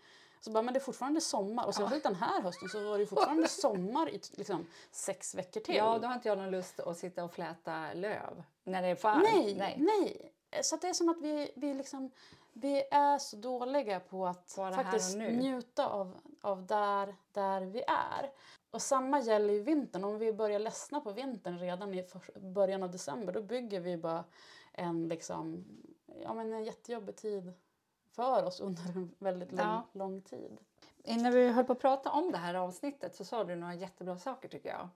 Så 0.40 0.50
bara, 0.50 0.62
men 0.62 0.74
det 0.74 0.78
är 0.78 0.84
fortfarande 0.84 1.20
sommar 1.20 1.66
och 1.66 1.74
särskilt 1.74 2.04
ja. 2.04 2.10
den 2.10 2.18
här 2.18 2.42
hösten 2.42 2.68
så 2.68 2.90
var 2.90 2.98
det 2.98 3.06
fortfarande 3.06 3.48
sommar 3.62 4.10
i 4.10 4.20
liksom, 4.32 4.66
sex 4.90 5.34
veckor 5.34 5.60
till. 5.60 5.74
Ja, 5.74 5.98
då 5.98 6.06
har 6.06 6.14
inte 6.14 6.28
jag 6.28 6.38
någon 6.38 6.50
lust 6.50 6.80
att 6.80 6.98
sitta 6.98 7.24
och 7.24 7.32
fläta 7.32 7.92
löv 7.94 8.42
när 8.64 8.82
det 8.82 8.88
är 8.88 8.94
fall. 8.94 9.22
Nej, 9.22 9.54
nej, 9.54 9.76
nej. 9.78 10.32
Så 10.62 10.76
det 10.76 10.88
är 10.88 10.92
som 10.92 11.08
att 11.08 11.20
vi, 11.20 11.52
vi, 11.56 11.74
liksom, 11.74 12.10
vi 12.52 12.82
är 12.90 13.18
så 13.18 13.36
dåliga 13.36 14.00
på 14.00 14.26
att 14.26 14.52
faktiskt 14.54 15.16
njuta 15.16 15.86
av, 15.86 16.16
av 16.40 16.66
där, 16.66 17.16
där 17.32 17.60
vi 17.60 17.82
är. 17.86 18.30
Och 18.76 18.82
samma 18.82 19.20
gäller 19.20 19.54
ju 19.54 19.60
vintern. 19.60 20.04
Om 20.04 20.18
vi 20.18 20.32
börjar 20.32 20.58
ledsna 20.58 21.00
på 21.00 21.12
vintern 21.12 21.58
redan 21.58 21.94
i 21.94 22.04
början 22.40 22.82
av 22.82 22.90
december 22.90 23.32
då 23.32 23.42
bygger 23.42 23.80
vi 23.80 23.96
bara 23.96 24.24
en, 24.72 25.08
liksom, 25.08 25.64
ja, 26.22 26.34
men 26.34 26.52
en 26.52 26.64
jättejobbig 26.64 27.16
tid 27.16 27.52
för 28.10 28.44
oss 28.44 28.60
under 28.60 28.82
en 28.82 29.14
väldigt 29.18 29.52
lång, 29.52 29.66
ja. 29.66 29.86
lång 29.92 30.22
tid. 30.22 30.58
Innan 31.04 31.32
vi 31.32 31.48
höll 31.48 31.64
på 31.64 31.72
att 31.72 31.80
prata 31.80 32.10
om 32.10 32.32
det 32.32 32.38
här 32.38 32.54
avsnittet 32.54 33.14
så 33.14 33.24
sa 33.24 33.44
du 33.44 33.56
några 33.56 33.74
jättebra 33.74 34.18
saker 34.18 34.48
tycker 34.48 34.68
jag. 34.68 34.88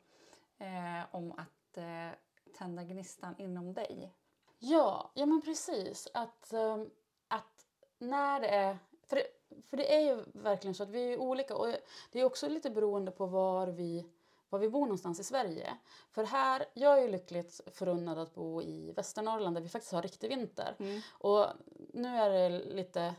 Eh, 0.59 1.05
om 1.11 1.33
att 1.33 1.77
eh, 1.77 2.19
tända 2.59 2.85
gnistan 2.85 3.35
inom 3.39 3.75
dig. 3.75 4.15
Ja, 4.59 5.11
ja 5.15 5.27
men 5.27 5.43
precis. 5.43 6.09
Att, 6.15 6.53
eh, 6.53 6.83
att 7.29 7.67
när 7.99 8.41
det 8.41 8.49
är... 8.49 8.79
För 9.07 9.17
det, 9.17 9.27
för 9.71 9.77
det 9.77 9.95
är 9.95 10.01
ju 10.01 10.25
verkligen 10.33 10.75
så 10.75 10.83
att 10.83 10.91
vi 10.91 11.13
är 11.13 11.19
olika 11.19 11.57
och 11.57 11.69
det 12.13 12.21
är 12.21 12.25
också 12.25 12.49
lite 12.49 12.71
beroende 12.71 13.11
på 13.11 13.27
var 13.27 13.67
vi, 13.67 14.07
var 14.49 14.59
vi 14.59 14.69
bor 14.69 14.81
någonstans 14.81 15.21
i 15.21 15.25
Sverige. 15.25 15.77
För 16.11 16.25
här, 16.25 16.67
jag 16.75 16.99
är 16.99 17.03
ju 17.03 17.09
lyckligt 17.09 17.61
förunnad 17.75 18.19
att 18.19 18.35
bo 18.35 18.63
i 18.63 18.93
Västernorrland 18.97 19.57
där 19.57 19.63
vi 19.63 19.69
faktiskt 19.69 19.93
har 19.93 20.03
riktig 20.03 20.29
vinter. 20.29 20.77
Mm. 20.79 21.01
Och 21.11 21.47
nu 21.93 22.09
är 22.09 22.31
det 22.31 22.65
lite 22.65 23.15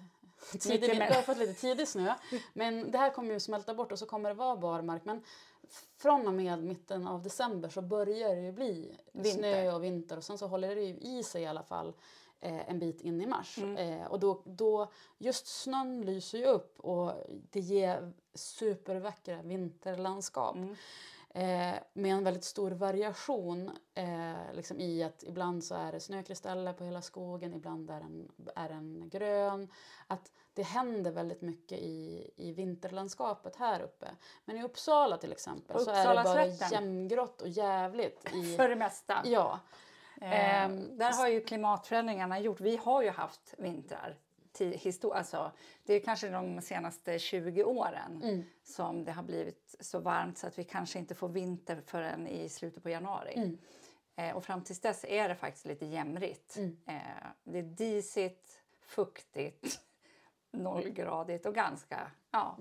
tidig, 0.60 0.90
vi 0.90 1.14
har 1.14 1.22
fått 1.22 1.38
lite 1.38 1.54
tidig 1.54 1.88
snö. 1.88 2.14
Men 2.54 2.92
det 2.92 2.98
här 2.98 3.10
kommer 3.10 3.34
ju 3.34 3.40
smälta 3.40 3.74
bort 3.74 3.92
och 3.92 4.00
så 4.00 4.06
kommer 4.06 4.30
det 4.30 4.36
vara 4.36 4.56
barmark. 4.56 5.06
Men 5.06 5.24
från 5.98 6.28
och 6.28 6.34
med 6.34 6.64
mitten 6.64 7.08
av 7.08 7.22
december 7.22 7.70
så 7.70 7.82
börjar 7.82 8.36
det 8.36 8.42
ju 8.42 8.52
bli 8.52 8.98
vinter. 9.12 9.32
snö 9.32 9.72
och 9.72 9.84
vinter 9.84 10.18
och 10.18 10.24
sen 10.24 10.38
så 10.38 10.48
håller 10.48 10.76
det 10.76 10.82
ju 10.82 10.96
i 10.96 11.24
sig 11.24 11.42
i 11.42 11.46
alla 11.46 11.64
fall 11.64 11.94
en 12.42 12.80
bit 12.80 13.02
in 13.02 13.22
i 13.22 13.26
mars. 13.26 13.58
Mm. 13.58 13.78
Eh, 13.78 14.08
och 14.08 14.20
då, 14.20 14.42
då, 14.46 14.92
just 15.18 15.48
snön 15.48 16.02
lyser 16.02 16.38
ju 16.38 16.46
upp 16.46 16.80
och 16.80 17.14
det 17.28 17.60
ger 17.60 18.14
supervackra 18.34 19.42
vinterlandskap. 19.42 20.56
Mm. 20.56 20.76
Eh, 21.34 21.80
med 21.94 22.14
en 22.14 22.24
väldigt 22.24 22.44
stor 22.44 22.72
variation 22.72 23.72
eh, 23.94 24.54
liksom 24.54 24.80
i 24.80 25.04
att 25.04 25.24
ibland 25.24 25.64
så 25.64 25.76
är 25.76 25.92
det 25.92 26.00
snökristaller 26.00 26.74
på 26.74 26.84
hela 26.84 27.02
skogen, 27.02 27.54
ibland 27.54 27.90
är 27.90 28.00
den, 28.00 28.32
är 28.56 28.70
den 28.70 29.10
grön. 29.10 29.68
Att 30.08 30.32
det 30.54 30.64
händer 30.64 31.12
väldigt 31.12 31.42
mycket 31.42 31.80
i, 31.80 32.30
i 32.36 32.52
vinterlandskapet 32.52 33.56
här 33.56 33.82
uppe. 33.82 34.08
Men 34.46 34.58
i 34.58 34.64
Uppsala 34.64 35.18
till 35.18 35.32
exempel 35.32 35.80
så 35.80 35.92
är 35.92 36.16
det 36.16 36.24
bara 36.24 36.46
jämngrått 36.46 37.42
och 37.42 37.50
jävligt. 37.50 38.34
I, 38.34 38.56
För 38.58 38.70
det 38.70 38.76
mesta. 38.76 39.22
Ja. 39.26 39.60
Eh, 40.22 40.70
där 40.98 41.14
har 41.18 41.28
ju 41.28 41.42
klimatförändringarna 41.42 42.40
gjort, 42.40 42.60
vi 42.62 42.78
har 42.78 43.02
ju 43.02 43.10
haft 43.10 43.54
vintrar 43.58 44.18
histor- 44.60 45.14
alltså, 45.14 45.52
det 45.86 45.94
är 45.94 46.00
kanske 46.00 46.30
de 46.30 46.62
senaste 46.62 47.20
20 47.20 47.64
åren 47.64 48.22
som 48.64 49.04
det 49.06 49.12
har 49.12 49.24
blivit 49.24 49.76
så 49.80 50.00
varmt 50.00 50.38
så 50.38 50.48
att 50.48 50.60
vi 50.60 50.64
kanske 50.64 51.00
inte 51.00 51.16
får 51.16 51.30
vinter 51.30 51.82
förrän 51.86 52.28
i 52.28 52.50
slutet 52.50 52.84
på 52.84 52.90
januari. 52.90 53.34
Eh, 54.16 54.36
och 54.36 54.44
fram 54.44 54.64
tills 54.64 54.80
dess 54.80 55.06
är 55.08 55.30
det 55.30 55.36
faktiskt 55.36 55.66
lite 55.66 55.86
jämrigt. 55.86 56.58
Eh, 56.88 57.28
det 57.44 57.60
är 57.60 57.64
disigt, 57.64 58.62
fuktigt, 58.82 59.80
nollgradigt 60.52 61.46
och 61.46 61.56
ganska... 61.56 62.12
Ja, 62.32 62.58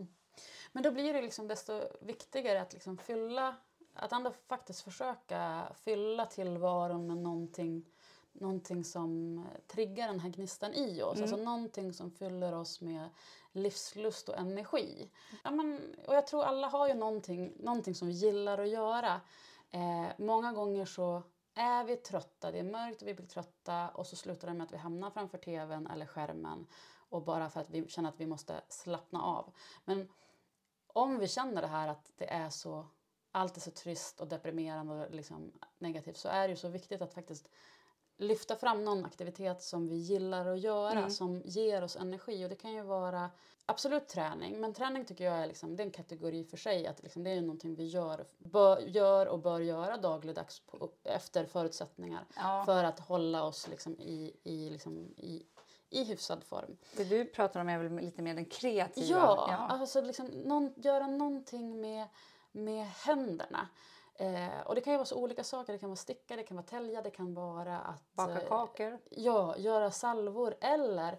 Men 0.72 0.82
då 0.82 0.90
blir 0.90 1.12
det 1.14 1.22
liksom 1.22 1.48
desto 1.48 1.82
viktigare 2.00 2.60
att 2.60 2.72
liksom 2.72 2.98
fylla, 2.98 3.56
att 4.00 4.12
ändå 4.12 4.32
faktiskt 4.48 4.80
försöka 4.80 5.72
fylla 5.74 6.26
tillvaron 6.26 7.06
med 7.06 7.16
någonting, 7.16 7.86
någonting 8.32 8.84
som 8.84 9.44
triggar 9.66 10.06
den 10.06 10.20
här 10.20 10.30
gnistan 10.30 10.74
i 10.74 11.02
oss. 11.02 11.20
Alltså 11.20 11.36
någonting 11.36 11.92
som 11.92 12.10
fyller 12.10 12.54
oss 12.54 12.80
med 12.80 13.08
livslust 13.52 14.28
och 14.28 14.38
energi. 14.38 15.10
Ja, 15.44 15.50
men, 15.50 15.94
och 16.06 16.14
jag 16.14 16.26
tror 16.26 16.44
alla 16.44 16.68
har 16.68 16.88
ju 16.88 16.94
någonting, 16.94 17.52
någonting 17.58 17.94
som 17.94 18.08
vi 18.08 18.14
gillar 18.14 18.58
att 18.58 18.68
göra. 18.68 19.20
Eh, 19.70 20.06
många 20.18 20.52
gånger 20.52 20.84
så 20.84 21.22
är 21.54 21.84
vi 21.84 21.96
trötta, 21.96 22.50
det 22.50 22.58
är 22.58 22.64
mörkt 22.64 23.02
och 23.02 23.08
vi 23.08 23.14
blir 23.14 23.26
trötta 23.26 23.88
och 23.88 24.06
så 24.06 24.16
slutar 24.16 24.48
det 24.48 24.54
med 24.54 24.64
att 24.64 24.72
vi 24.72 24.76
hamnar 24.76 25.10
framför 25.10 25.38
tvn 25.38 25.86
eller 25.86 26.06
skärmen 26.06 26.66
och 27.08 27.24
bara 27.24 27.50
för 27.50 27.60
att 27.60 27.70
vi 27.70 27.88
känner 27.88 28.08
att 28.08 28.20
vi 28.20 28.26
måste 28.26 28.60
slappna 28.68 29.22
av. 29.22 29.52
Men 29.84 30.08
om 30.86 31.18
vi 31.18 31.28
känner 31.28 31.62
det 31.62 31.68
här 31.68 31.88
att 31.88 32.12
det 32.16 32.30
är 32.30 32.50
så, 32.50 32.86
allt 33.32 33.56
är 33.56 33.60
så 33.60 33.70
trist 33.70 34.20
och 34.20 34.28
deprimerande 34.28 34.94
och 35.06 35.14
liksom 35.14 35.52
negativt 35.78 36.16
så 36.16 36.28
är 36.28 36.48
det 36.48 36.50
ju 36.50 36.56
så 36.56 36.68
viktigt 36.68 37.02
att 37.02 37.14
faktiskt 37.14 37.48
lyfta 38.16 38.56
fram 38.56 38.84
någon 38.84 39.04
aktivitet 39.04 39.62
som 39.62 39.88
vi 39.88 39.96
gillar 39.96 40.46
att 40.46 40.60
göra 40.60 41.10
som 41.10 41.42
ger 41.44 41.82
oss 41.84 41.96
energi. 41.96 42.44
Och 42.44 42.48
det 42.48 42.56
kan 42.56 42.72
ju 42.72 42.82
vara 42.82 43.30
absolut 43.66 44.08
träning, 44.08 44.60
men 44.60 44.74
träning 44.74 45.04
tycker 45.04 45.24
jag 45.24 45.34
är, 45.34 45.46
liksom, 45.46 45.76
det 45.76 45.82
är 45.82 45.84
en 45.84 45.90
kategori 45.92 46.44
för 46.44 46.56
sig. 46.56 46.86
Att 46.86 47.02
liksom, 47.02 47.24
det 47.24 47.30
är 47.30 47.34
ju 47.34 47.40
någonting 47.40 47.74
vi 47.74 47.86
gör, 47.86 48.24
bör, 48.38 48.78
gör 48.80 49.26
och 49.26 49.38
bör 49.38 49.60
göra 49.60 49.96
dagligdags 49.96 50.60
på, 50.60 50.90
efter 51.04 51.46
förutsättningar 51.46 52.24
Ja. 52.36 52.62
för 52.66 52.84
att 52.84 53.00
hålla 53.00 53.44
oss 53.44 53.68
liksom, 53.68 54.00
i, 54.00 54.36
i, 54.42 54.70
liksom, 54.70 54.98
i, 55.16 55.46
i 55.90 56.04
hyfsad 56.04 56.44
form. 56.44 56.76
det 56.96 57.04
du 57.04 57.24
pratar 57.24 57.60
om 57.60 57.68
är 57.68 57.78
väl 57.78 58.04
lite 58.04 58.22
mer 58.22 58.34
den 58.34 58.44
kreativa? 58.44 59.08
Ja, 59.08 59.46
alltså 59.70 60.00
liksom 60.00 60.26
någon, 60.26 60.72
göra 60.76 61.06
någonting 61.06 61.80
med, 61.80 62.06
med 62.52 62.86
händerna. 62.86 63.68
Eh, 64.14 64.60
och 64.66 64.74
det 64.74 64.80
kan 64.80 64.92
ju 64.92 64.96
vara 64.96 65.06
så 65.06 65.16
olika 65.16 65.44
saker. 65.44 65.72
Det 65.72 65.78
kan 65.78 65.88
vara 65.88 65.96
sticka, 65.96 66.36
det 66.36 66.42
kan 66.42 66.56
vara 66.56 66.66
tälja, 66.66 67.02
det 67.02 67.10
kan 67.10 67.34
vara 67.34 67.78
att 67.78 68.12
Baka 68.12 68.42
eh, 68.42 68.48
kakor. 68.48 68.98
ja, 69.10 69.56
göra 69.58 69.90
salvor. 69.90 70.54
Eller, 70.60 71.18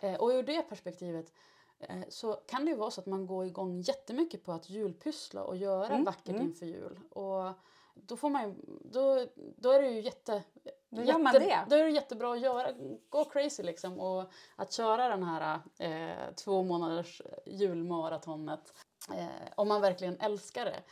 eh, 0.00 0.14
och 0.14 0.28
ur 0.28 0.42
det 0.42 0.62
perspektivet 0.62 1.32
eh, 1.78 2.02
så 2.08 2.32
kan 2.32 2.64
det 2.64 2.70
ju 2.70 2.76
vara 2.76 2.90
så 2.90 3.00
att 3.00 3.06
man 3.06 3.26
går 3.26 3.46
igång 3.46 3.80
jättemycket 3.80 4.44
på 4.44 4.52
att 4.52 4.70
julpyssla 4.70 5.42
och 5.44 5.56
göra 5.56 5.86
Mm, 5.86 6.04
vackert 6.04 6.40
inför 6.40 6.66
jul. 6.66 7.00
Och 7.10 7.52
då, 7.94 8.16
får 8.16 8.30
man 8.30 8.42
ju, 8.42 8.54
då, 8.84 9.26
då 9.56 9.70
är 9.70 9.82
det 9.82 9.88
ju 9.88 10.00
jätte, 10.00 10.42
Då 10.88 11.02
gör 11.02 11.18
man 11.18 11.32
det. 11.32 11.64
Då 11.68 11.76
är 11.76 11.84
det 11.84 11.90
jättebra 11.90 12.32
att 12.32 12.40
göra, 12.40 12.72
gå 13.08 13.24
crazy 13.24 13.62
liksom. 13.62 14.00
Och 14.00 14.24
att 14.56 14.72
köra 14.72 15.08
den 15.08 15.22
här 15.22 15.60
eh, 15.78 16.34
två 16.34 16.62
månaders 16.62 17.22
julmaratonet. 17.46 18.74
Eh, 19.10 19.26
om 19.54 19.68
man 19.68 19.80
verkligen 19.80 20.20
älskar 20.20 20.64
det. 20.64 20.82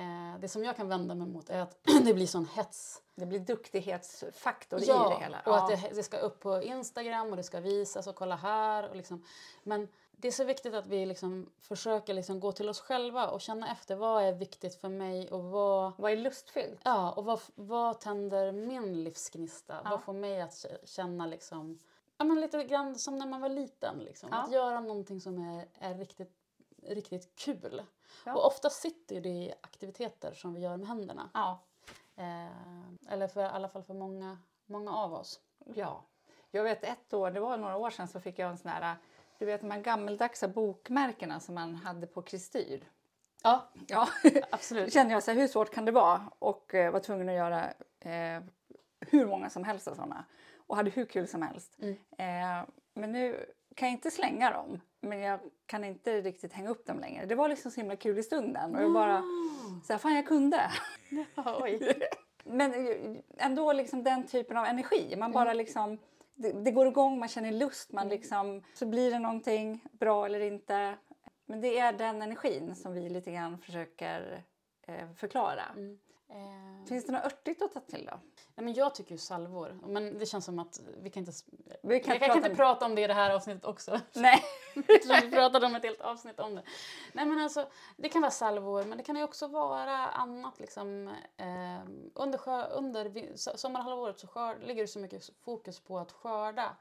Eh, 0.00 0.40
det 0.40 0.48
som 0.48 0.64
jag 0.64 0.76
kan 0.76 0.88
vända 0.88 1.14
mig 1.14 1.26
mot 1.28 1.50
är 1.50 1.60
att 1.60 1.78
det 2.04 2.14
blir 2.14 2.26
sån 2.26 2.46
hets 2.54 3.02
Det 3.14 3.26
blir 3.26 3.40
duktighetsfaktor 3.40 4.80
i 4.82 4.84
Ja, 4.86 5.08
det 5.08 5.24
hela. 5.24 5.40
och 5.46 5.56
att 5.56 5.68
det, 5.68 5.90
det 5.94 6.02
ska 6.02 6.18
upp 6.18 6.40
på 6.40 6.62
Instagram 6.62 7.30
och 7.30 7.36
det 7.36 7.42
ska 7.42 7.60
visas 7.60 8.06
och 8.06 8.14
kolla 8.14 8.36
här. 8.36 8.88
Och 8.88 8.96
liksom. 8.96 9.24
Men 9.62 9.88
det 10.18 10.28
är 10.28 10.32
så 10.32 10.44
viktigt 10.44 10.74
att 10.74 10.86
vi 10.86 11.06
liksom 11.06 11.50
försöker 11.60 12.14
liksom 12.14 12.40
gå 12.40 12.52
till 12.52 12.68
oss 12.68 12.80
själva 12.80 13.28
och 13.28 13.40
känna 13.40 13.72
efter 13.72 13.96
vad 13.96 14.22
är 14.24 14.32
viktigt 14.32 14.74
för 14.74 14.88
mig 14.88 15.30
och 15.30 15.44
vad, 15.44 15.92
Vad 15.98 16.12
är 16.12 16.16
lustfyllt? 16.16 16.80
ja, 16.84 17.12
och 17.12 17.24
vad, 17.24 17.40
vad 17.54 18.00
tänder 18.00 18.52
min 18.52 19.04
livsgnista? 19.04 19.76
Vad 19.90 20.02
får 20.02 20.12
mig 20.12 20.40
att 20.40 20.64
känna 20.84 21.26
liksom, 21.26 21.78
ja, 22.18 22.24
men 22.24 22.40
lite 22.40 22.64
grann 22.64 22.94
som 22.98 23.18
när 23.18 23.26
man 23.26 23.40
var 23.40 23.48
liten. 23.48 23.98
Liksom. 23.98 24.28
Ja. 24.32 24.36
Att 24.36 24.52
göra 24.52 24.80
någonting 24.80 25.20
som 25.20 25.38
är, 25.38 25.68
är 25.74 25.94
riktigt, 25.94 26.32
riktigt 26.94 27.36
kul. 27.36 27.82
Ja. 28.26 28.34
Och 28.34 28.46
ofta 28.46 28.70
sitter 28.70 29.20
det 29.20 29.28
i 29.28 29.54
aktiviteter 29.60 30.32
som 30.34 30.54
vi 30.54 30.60
gör 30.60 30.76
med 30.76 30.88
händerna. 30.88 31.30
Ja. 31.34 31.60
Eh, 32.16 33.12
eller 33.12 33.28
för, 33.28 33.40
i 33.40 33.44
alla 33.44 33.68
fall 33.68 33.82
för 33.82 33.94
många, 33.94 34.38
många 34.66 34.92
av 34.96 35.14
oss. 35.14 35.40
ja. 35.74 36.04
Jag 36.50 36.64
vet 36.64 36.84
ett 36.84 37.14
år, 37.14 37.30
det 37.30 37.40
var 37.40 37.56
några 37.56 37.76
år 37.76 37.90
sedan, 37.90 38.08
så 38.08 38.20
fick 38.20 38.38
jag 38.38 38.50
en 38.50 38.58
sån 38.58 38.70
här, 38.70 38.96
du 39.38 39.44
vet 39.44 39.60
de 39.60 39.70
här 39.70 39.80
gammeldagsa 39.80 40.48
bokmärkena 40.48 41.40
som 41.40 41.54
man 41.54 41.74
hade 41.74 42.06
på 42.06 42.22
kristyr. 42.22 42.84
Ja, 43.42 43.68
Ja, 43.88 44.08
absolut. 44.50 44.92
Kände 44.92 45.12
jag 45.14 45.22
så 45.22 45.30
här, 45.30 45.38
hur 45.38 45.48
svårt 45.48 45.74
kan 45.74 45.84
det 45.84 45.92
vara? 45.92 46.30
Och 46.38 46.74
eh, 46.74 46.92
var 46.92 47.00
tvungen 47.00 47.28
att 47.28 47.34
göra 47.34 47.72
eh, 48.00 48.42
hur 49.00 49.26
många 49.26 49.50
som 49.50 49.64
helst 49.64 49.88
av 49.88 49.94
sådana. 49.94 50.24
Och 50.66 50.76
hade 50.76 50.90
hur 50.90 51.04
kul 51.06 51.28
som 51.28 51.42
helst. 51.42 51.76
Mm. 51.78 51.96
Eh, 52.18 52.68
men 52.94 53.12
nu 53.12 53.46
kan 53.74 53.88
inte 53.88 54.10
slänga 54.10 54.50
dem. 54.50 54.80
Men 55.00 55.20
jag 55.20 55.40
kan 55.66 55.84
inte 55.84 56.20
riktigt 56.20 56.52
hänga 56.52 56.70
upp 56.70 56.86
dem 56.86 57.00
längre. 57.00 57.26
Det 57.26 57.34
var 57.34 57.48
liksom 57.48 57.70
så 57.70 57.80
himla 57.80 57.96
kul 57.96 58.18
i 58.18 58.22
stunden. 58.22 58.76
Och 58.76 58.82
jag 58.82 58.92
bara, 58.92 59.22
så 59.84 59.92
här, 59.92 59.98
fan 59.98 60.14
jag 60.14 60.26
kunde. 60.26 60.70
Men 62.44 62.72
ändå 63.36 63.72
liksom 63.72 64.02
den 64.02 64.26
typen 64.26 64.56
av 64.56 64.64
energi. 64.64 65.16
Man 65.16 65.32
bara 65.32 65.52
liksom, 65.52 65.98
det, 66.34 66.52
det 66.52 66.70
går 66.70 66.86
igång, 66.86 67.18
man 67.18 67.28
känner 67.28 67.52
lust. 67.52 67.92
Man 67.92 68.08
liksom, 68.08 68.62
så 68.74 68.86
blir 68.86 69.10
det 69.10 69.18
någonting 69.18 69.84
bra 69.92 70.26
eller 70.26 70.40
inte. 70.40 70.94
Men 71.46 71.60
det 71.60 71.78
är 71.78 71.92
den 71.92 72.22
energin 72.22 72.74
som 72.74 72.92
vi 72.92 73.08
lite 73.08 73.32
grann 73.32 73.58
försöker 73.58 74.42
eh, 74.86 75.12
förklara. 75.16 75.62
Eh, 75.62 76.05
Finns 76.88 77.06
det 77.06 77.12
något 77.12 77.24
örtigt 77.24 77.62
att 77.62 77.72
ta 77.72 77.80
till 77.80 78.04
då? 78.12 78.20
nej, 78.54 78.64
men 78.64 78.74
jag 78.74 78.94
tycker 78.94 79.12
ju 79.12 79.18
salvor. 79.18 79.78
Men 79.86 80.18
det 80.18 80.26
känns 80.26 80.44
som 80.44 80.58
att 80.58 80.80
vi 81.02 81.10
kan 81.10 81.20
inte, 81.20 81.32
Vi 81.82 82.00
kan 82.00 82.12
jag 82.14 82.20
kan 82.20 82.28
prata 82.28 82.36
inte 82.36 82.50
om- 82.50 82.56
prata 82.56 82.86
om 82.86 82.94
det 82.94 83.02
i 83.02 83.06
det 83.06 83.14
här 83.14 83.34
avsnittet 83.34 83.64
också. 83.64 84.00
Nej. 84.12 84.42
Vi 85.22 85.30
pratade 85.30 85.66
om 85.66 85.74
ett 85.74 85.82
helt 85.84 86.00
avsnitt 86.00 86.40
om 86.40 86.54
det. 86.54 86.62
Nej, 87.12 87.26
men 87.26 87.40
alltså, 87.40 87.68
det 87.96 88.08
kan 88.08 88.20
vara 88.22 88.30
salvor, 88.30 88.84
men 88.84 88.98
det 88.98 89.04
kan 89.04 89.16
ju 89.16 89.22
också 89.22 89.46
vara 89.46 90.06
annat. 90.06 90.60
Liksom, 90.60 91.08
eh, 91.36 91.80
under 92.14 92.38
skör, 92.38 92.72
under 92.72 93.36
sommarhalvåret 93.56 94.18
så 94.18 94.26
skör, 94.26 94.58
ligger 94.58 94.82
det 94.82 94.88
så 94.88 94.98
mycket 94.98 95.30
fokus 95.44 95.80
på 95.80 95.98
att 95.98 96.12
skörda. 96.12 96.76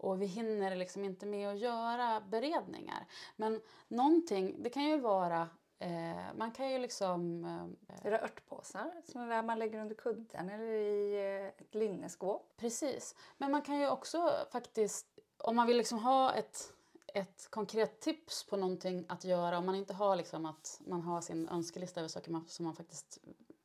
Och 0.00 0.22
vi 0.22 0.26
hinner 0.26 0.76
liksom 0.76 1.04
inte 1.04 1.26
med 1.26 1.48
att 1.50 1.58
göra 1.58 2.20
beredningar. 2.20 3.06
Men 3.36 3.60
någonting, 3.88 4.62
det 4.62 4.70
kan 4.70 4.84
ju 4.84 4.98
vara... 5.00 5.48
Eh, 5.78 6.34
man 6.34 6.50
kan 6.50 6.70
ju 6.70 6.78
liksom... 6.78 7.44
Eh, 7.44 8.02
det 8.02 8.22
örtpåsar 8.22 8.92
som 9.04 9.20
är 9.20 9.26
där 9.28 9.42
man 9.42 9.58
lägger 9.58 9.80
under 9.80 9.94
kudden 9.94 10.48
eller 10.48 10.72
i 10.72 11.14
eh, 11.14 11.46
ett 11.46 11.74
linneskåp? 11.74 12.52
Precis. 12.56 13.14
Men 13.38 13.50
man 13.50 13.62
kan 13.62 13.78
ju 13.78 13.88
också 13.88 14.32
faktiskt, 14.52 15.06
om 15.38 15.56
man 15.56 15.66
vill 15.66 15.76
liksom 15.76 15.98
ha 15.98 16.34
ett, 16.34 16.72
ett 17.14 17.46
konkret 17.50 18.00
tips 18.00 18.46
på 18.46 18.56
någonting 18.56 19.04
att 19.08 19.24
göra, 19.24 19.58
om 19.58 19.66
man 19.66 19.74
inte 19.74 19.94
har 19.94 20.16
liksom 20.16 20.46
att 20.46 20.80
man 20.86 21.02
har 21.02 21.20
sin 21.20 21.48
önskelista 21.48 22.00
över 22.00 22.08
saker 22.08 22.30
man, 22.30 22.48
som 22.48 22.64
man 22.64 22.74
faktiskt 22.74 23.18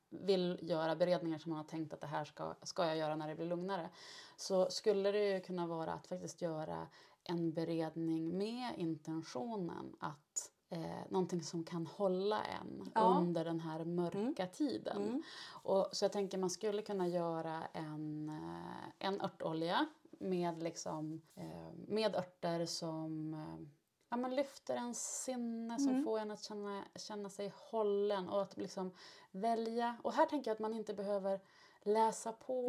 vill 0.09 0.59
göra, 0.61 0.95
beredningar 0.95 1.39
som 1.39 1.49
man 1.49 1.57
har 1.57 1.65
tänkt 1.65 1.93
att 1.93 2.01
det 2.01 2.07
här 2.07 2.25
ska, 2.25 2.55
ska 2.63 2.85
jag 2.85 2.97
göra 2.97 3.15
när 3.15 3.27
det 3.27 3.35
blir 3.35 3.45
lugnare, 3.45 3.89
så 4.35 4.69
skulle 4.69 5.11
det 5.11 5.33
ju 5.33 5.39
kunna 5.39 5.67
vara 5.67 5.93
att 5.93 6.07
faktiskt 6.07 6.41
göra 6.41 6.87
en 7.23 7.53
beredning 7.53 8.37
med 8.37 8.73
intentionen 8.77 9.95
att 9.99 10.51
eh, 10.73 11.09
någonting 11.09 11.43
som 11.43 11.63
kan 11.63 11.87
hålla 11.87 12.43
en 12.43 12.91
Ja. 12.95 13.01
under 13.01 13.45
den 13.45 13.59
här 13.59 13.85
mörka 13.85 14.47
tiden. 14.47 15.23
Och, 15.63 15.87
så 15.91 16.05
jag 16.05 16.11
tänker 16.11 16.37
man 16.37 16.49
skulle 16.49 16.81
kunna 16.81 17.07
göra 17.07 17.63
en, 17.73 18.29
eh, 18.29 19.07
en 19.07 19.21
örtolja 19.21 19.85
med, 20.19 20.63
liksom, 20.63 21.21
eh, 21.35 21.73
med 21.87 22.15
örter 22.15 22.65
som 22.65 23.33
eh, 23.33 23.67
ja, 24.09 24.17
men 24.17 24.35
lyfter 24.35 24.75
ens 24.75 25.23
sinne, 25.23 25.79
som 25.79 26.03
får 26.03 26.19
en 26.19 26.31
att 26.31 26.43
känna, 26.43 26.83
känna 26.95 27.29
sig 27.29 27.53
hållen 27.55 28.29
och 28.29 28.41
att 28.41 28.57
liksom 28.57 28.91
välja. 29.31 29.97
Och 30.03 30.13
här 30.13 30.25
tänker 30.25 30.49
jag 30.51 30.55
att 30.55 30.59
man 30.59 30.73
inte 30.73 30.93
behöver 30.93 31.39
läsa 31.83 32.31
på. 32.31 32.67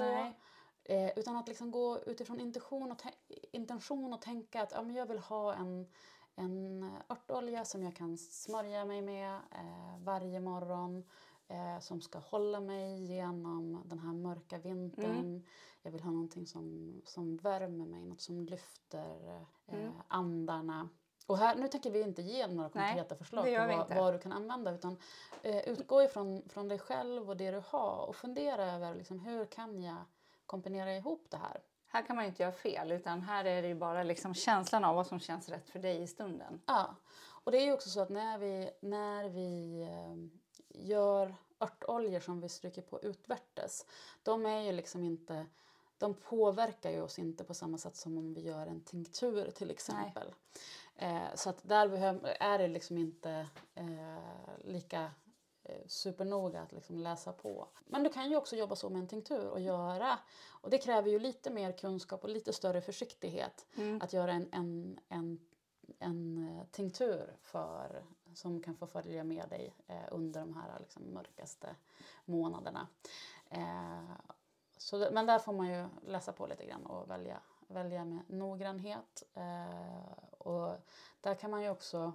Eh, 0.86 1.18
utan 1.18 1.36
att 1.36 1.48
liksom 1.48 1.70
gå 1.70 1.98
utifrån 2.06 2.40
intention 2.40 2.92
och, 2.92 3.02
intention 3.52 4.12
och 4.12 4.20
tänka 4.22 4.62
att 4.62 4.72
ja, 4.72 4.82
men 4.82 4.96
jag 4.96 5.06
vill 5.06 5.18
ha 5.18 5.54
en, 5.54 5.86
en 6.36 6.90
örtolja 7.08 7.64
som 7.64 7.82
jag 7.82 7.96
kan 7.96 8.18
smörja 8.18 8.84
mig 8.84 9.02
med 9.02 9.34
eh, 9.34 9.98
varje 9.98 10.40
morgon. 10.40 11.04
Eh, 11.48 11.80
som 11.80 12.00
ska 12.00 12.18
hålla 12.18 12.60
mig 12.60 13.04
genom 13.04 13.82
den 13.84 13.98
här 13.98 14.12
mörka 14.12 14.58
vintern. 14.58 15.44
Jag 15.82 15.92
vill 15.92 16.02
ha 16.02 16.10
någonting 16.10 16.46
som, 16.46 16.94
som 17.04 17.36
värmer 17.36 17.86
mig, 17.86 18.04
något 18.04 18.20
som 18.20 18.40
lyfter 18.40 19.44
eh, 19.66 19.90
andarna. 20.08 20.88
Och 21.26 21.38
här, 21.38 21.56
nu 21.56 21.68
tänker 21.68 21.90
vi 21.90 22.00
inte 22.00 22.22
ge 22.22 22.46
några 22.46 22.70
Nej, 22.74 22.88
konkreta 22.88 23.16
förslag 23.16 23.44
det 23.44 23.58
på 23.58 23.76
vad, 23.76 23.96
vad 23.96 24.14
du 24.14 24.18
kan 24.18 24.32
använda 24.32 24.74
utan 24.74 24.96
eh, 25.42 25.68
utgå 25.68 26.02
ifrån 26.02 26.42
från 26.48 26.68
dig 26.68 26.78
själv 26.78 27.30
och 27.30 27.36
det 27.36 27.50
du 27.50 27.62
har 27.66 28.06
och 28.08 28.16
fundera 28.16 28.72
över 28.72 28.94
liksom, 28.94 29.20
hur 29.20 29.44
kan 29.44 29.82
jag 29.82 30.04
kombinera 30.46 30.96
ihop 30.96 31.26
det 31.30 31.36
här. 31.36 31.62
Här 31.94 32.02
kan 32.02 32.16
man 32.16 32.24
inte 32.24 32.42
göra 32.42 32.52
fel 32.52 32.92
utan 32.92 33.22
här 33.22 33.44
är 33.44 33.62
det 33.62 33.68
ju 33.68 33.74
bara 33.74 34.02
liksom 34.02 34.34
känslan 34.34 34.84
av 34.84 34.96
vad 34.96 35.06
som 35.06 35.20
känns 35.20 35.48
rätt 35.48 35.70
för 35.70 35.78
dig 35.78 36.02
i 36.02 36.06
stunden. 36.06 36.60
Ja, 36.66 36.96
och 37.44 37.52
det 37.52 37.58
är 37.58 37.64
ju 37.64 37.72
också 37.72 37.90
så 37.90 38.00
att 38.00 38.08
när 38.08 38.38
vi, 38.38 38.70
när 38.80 39.28
vi 39.28 39.80
eh, 39.82 40.16
gör 40.86 41.34
örtoljor 41.60 42.20
som 42.20 42.40
vi 42.40 42.48
stryker 42.48 42.82
på 42.82 43.00
utvärtes, 43.02 43.86
de 44.22 44.46
är 44.46 44.60
ju 44.60 44.72
liksom 44.72 45.04
inte 45.04 45.46
de 45.98 46.14
påverkar 46.14 46.90
ju 46.90 47.02
oss 47.02 47.18
inte 47.18 47.44
på 47.44 47.54
samma 47.54 47.78
sätt 47.78 47.96
som 47.96 48.18
om 48.18 48.34
vi 48.34 48.40
gör 48.40 48.66
en 48.66 48.80
tinktur 48.80 49.50
till 49.50 49.70
exempel. 49.70 50.34
Eh, 50.96 51.34
så 51.34 51.50
att 51.50 51.68
där 51.68 51.88
är 52.40 52.58
det 52.58 52.68
liksom 52.68 52.98
inte 52.98 53.46
eh, 53.74 54.64
lika 54.64 55.10
supernoga 55.86 56.60
att 56.60 56.72
liksom 56.72 56.98
läsa 56.98 57.32
på. 57.32 57.68
Men 57.84 58.02
du 58.02 58.10
kan 58.10 58.30
ju 58.30 58.36
också 58.36 58.56
jobba 58.56 58.76
så 58.76 58.90
med 58.90 59.00
en 59.00 59.08
tinktur 59.08 59.48
och 59.48 59.60
göra, 59.60 60.18
och 60.50 60.70
det 60.70 60.78
kräver 60.78 61.10
ju 61.10 61.18
lite 61.18 61.50
mer 61.50 61.72
kunskap 61.72 62.24
och 62.24 62.30
lite 62.30 62.52
större 62.52 62.80
försiktighet 62.80 63.66
mm. 63.76 64.00
att 64.02 64.12
göra 64.12 64.32
en, 64.32 64.48
en, 64.52 65.00
en, 65.08 65.40
en 65.98 66.48
eh, 66.48 66.66
tinktur 66.70 67.36
för, 67.40 68.04
som 68.34 68.62
kan 68.62 68.76
få 68.76 68.86
följa 68.86 69.24
med 69.24 69.48
dig 69.48 69.74
eh, 69.86 70.08
under 70.10 70.40
de 70.40 70.54
här 70.54 70.78
liksom, 70.80 71.02
mörkaste 71.02 71.76
månaderna. 72.24 72.88
Eh, 73.50 74.16
så, 74.76 75.08
men 75.12 75.26
där 75.26 75.38
får 75.38 75.52
man 75.52 75.68
ju 75.68 75.88
läsa 76.06 76.32
på 76.32 76.46
lite 76.46 76.66
grann 76.66 76.86
och 76.86 77.10
välja, 77.10 77.40
välja 77.66 78.04
med 78.04 78.22
noggrannhet. 78.28 79.22
Eh, 79.34 80.38
och 80.38 80.76
där 81.20 81.34
kan 81.34 81.50
man 81.50 81.62
ju 81.62 81.70
också 81.70 82.12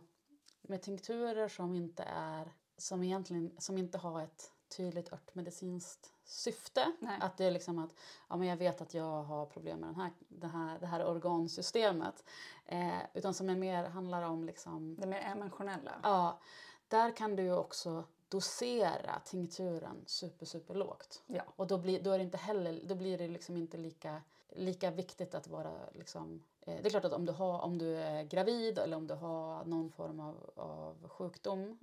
med 0.61 0.81
tinkturer 0.81 1.47
som 1.47 1.75
inte 1.75 2.03
är 2.03 2.53
som 2.79 3.03
egentligen 3.03 3.51
som 3.57 3.77
inte 3.77 3.97
har 3.97 4.21
ett 4.21 4.51
tydligt 4.77 5.13
örtmedicinskt 5.13 6.13
syfte. 6.23 6.91
Nej. 6.99 7.17
Att 7.21 7.37
det 7.37 7.45
är 7.45 7.51
liksom 7.51 7.79
att 7.79 7.93
ja, 8.29 8.37
men 8.37 8.47
jag 8.47 8.57
vet 8.57 8.81
att 8.81 8.93
jag 8.93 9.23
har 9.23 9.45
problem 9.45 9.79
med 9.79 9.89
den 9.89 9.95
här, 9.95 10.11
det, 10.27 10.47
här, 10.47 10.79
det 10.79 10.85
här 10.85 11.05
organsystemet. 11.05 12.23
Eh, 12.65 12.99
utan 13.13 13.33
som 13.33 13.49
är 13.49 13.55
mer 13.55 13.83
handlar 13.83 14.23
om 14.23 14.43
liksom... 14.43 14.95
Det 14.99 15.07
mer 15.07 15.21
emotionella? 15.21 15.91
Ja. 16.03 16.39
Där 16.87 17.15
kan 17.15 17.35
du 17.35 17.43
ju 17.43 17.53
också 17.53 18.03
dosera 18.29 19.19
tinkturen 19.25 20.03
super, 20.05 20.45
super 20.45 20.75
lågt. 20.75 21.23
Ja. 21.27 21.43
Och 21.55 21.67
då 21.67 21.77
blir, 21.77 22.01
då 22.01 22.11
är 22.11 22.17
det 22.17 22.23
inte 22.23 22.37
heller, 22.37 22.81
då 22.83 22.95
blir 22.95 23.17
det 23.17 23.27
liksom 23.27 23.57
inte 23.57 23.77
lika, 23.77 24.21
lika 24.49 24.91
viktigt 24.91 25.35
att 25.35 25.47
vara 25.47 25.71
liksom, 25.93 26.43
eh, 26.61 26.75
det 26.81 26.87
är 26.87 26.89
klart 26.89 27.05
att 27.05 27.13
om 27.13 27.25
du, 27.25 27.31
har, 27.31 27.61
om 27.61 27.77
du 27.77 27.95
är 27.95 28.23
gravid 28.23 28.79
eller 28.79 28.97
om 28.97 29.07
du 29.07 29.13
har 29.13 29.65
någon 29.65 29.91
form 29.91 30.19
av, 30.19 30.51
av 30.55 31.09
sjukdom 31.09 31.79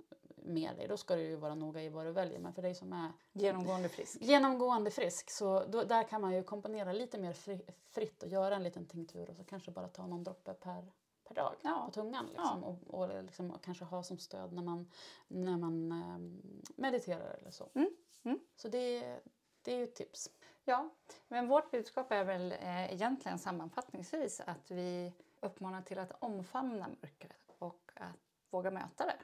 med 0.47 0.75
dig, 0.75 0.87
då 0.87 0.97
ska 0.97 1.15
du 1.15 1.21
ju 1.21 1.35
vara 1.35 1.55
noga 1.55 1.83
i 1.83 1.89
vad 1.89 2.05
du 2.05 2.11
väljer. 2.11 2.39
Men 2.39 2.53
för 2.53 2.61
dig 2.61 2.75
som 2.75 2.93
är 2.93 3.11
genomgående 3.33 3.89
frisk, 3.89 4.21
genomgående 4.21 4.91
frisk 4.91 5.29
så 5.29 5.65
då, 5.65 5.83
där 5.83 6.03
kan 6.03 6.21
man 6.21 6.33
ju 6.33 6.43
komponera 6.43 6.93
lite 6.93 7.17
mer 7.17 7.33
fri, 7.33 7.61
fritt 7.91 8.23
och 8.23 8.29
göra 8.29 8.55
en 8.55 8.63
liten 8.63 8.85
tinktur 8.85 9.29
och 9.29 9.35
så 9.35 9.43
kanske 9.43 9.71
bara 9.71 9.87
ta 9.87 10.07
någon 10.07 10.23
droppe 10.23 10.53
per 10.53 10.91
per 11.27 11.35
dag 11.35 11.55
ja. 11.61 11.83
på 11.85 11.91
tungan. 11.91 12.25
Liksom, 12.25 12.61
ja. 12.61 12.67
och, 12.67 12.99
och, 12.99 13.23
liksom, 13.23 13.51
och, 13.51 13.63
kanske 13.63 13.85
ha 13.85 14.03
som 14.03 14.17
stöd 14.17 14.53
när 14.53 14.63
man, 14.63 14.91
när 15.27 15.57
man 15.57 15.91
um, 15.91 16.41
mediterar 16.75 17.37
eller 17.39 17.51
så. 17.51 17.69
Mm. 17.75 17.89
Mm. 18.23 18.39
Så 18.55 18.67
det, 18.67 19.19
det 19.61 19.71
är 19.71 19.77
ju 19.77 19.83
ett 19.83 19.95
tips. 19.95 20.29
Ja, 20.63 20.89
men 21.27 21.47
vårt 21.47 21.71
budskap 21.71 22.11
är 22.11 22.23
väl 22.23 22.51
eh, 22.51 22.93
egentligen 22.93 23.39
sammanfattningsvis 23.39 24.41
att 24.45 24.71
vi 24.71 25.13
uppmanar 25.39 25.81
till 25.81 25.99
att 25.99 26.11
omfamna 26.19 26.87
mörkret 27.01 27.55
och 27.57 27.91
att 27.95 28.15
våga 28.49 28.71
möta 28.71 29.05
det. 29.05 29.17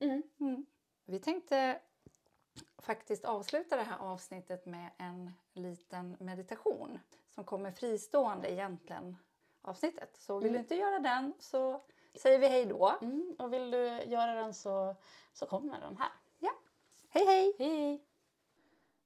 Mm. 0.00 0.22
mm. 0.40 0.66
Vi 1.04 1.18
tänkte 1.18 1.80
faktiskt 2.78 3.24
avsluta 3.24 3.76
det 3.76 3.82
här 3.82 3.98
avsnittet 3.98 4.66
med 4.66 4.90
en 4.98 5.32
liten 5.52 6.16
meditation 6.20 6.98
som 7.30 7.44
kommer 7.44 7.70
fristående 7.70 8.52
egentligen 8.52 9.16
avsnittet. 9.62 10.16
Så 10.16 10.38
vill 10.38 10.48
mm. 10.48 10.52
du 10.52 10.58
inte 10.58 10.74
göra 10.74 10.98
den 10.98 11.32
så 11.38 11.82
säger 12.14 12.38
vi 12.38 12.48
hej 12.48 12.66
då. 12.66 12.98
Mm. 13.02 13.36
Och 13.38 13.52
vill 13.52 13.70
du 13.70 14.02
göra 14.02 14.34
den 14.34 14.54
så, 14.54 14.96
så 15.32 15.46
kommer 15.46 15.80
den 15.80 15.96
här. 15.96 16.10
Ja. 16.38 16.52
Hej 17.08 17.26
hej! 17.26 17.54
Hej! 17.58 18.04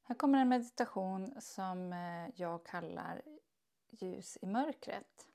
Här 0.02 0.14
kommer 0.14 0.38
en 0.38 0.48
meditation 0.48 1.40
som 1.40 1.92
eh, 1.92 2.40
jag 2.40 2.64
kallar 2.64 3.22
ljus 3.90 4.38
i 4.42 4.46
mörkret. 4.46 5.26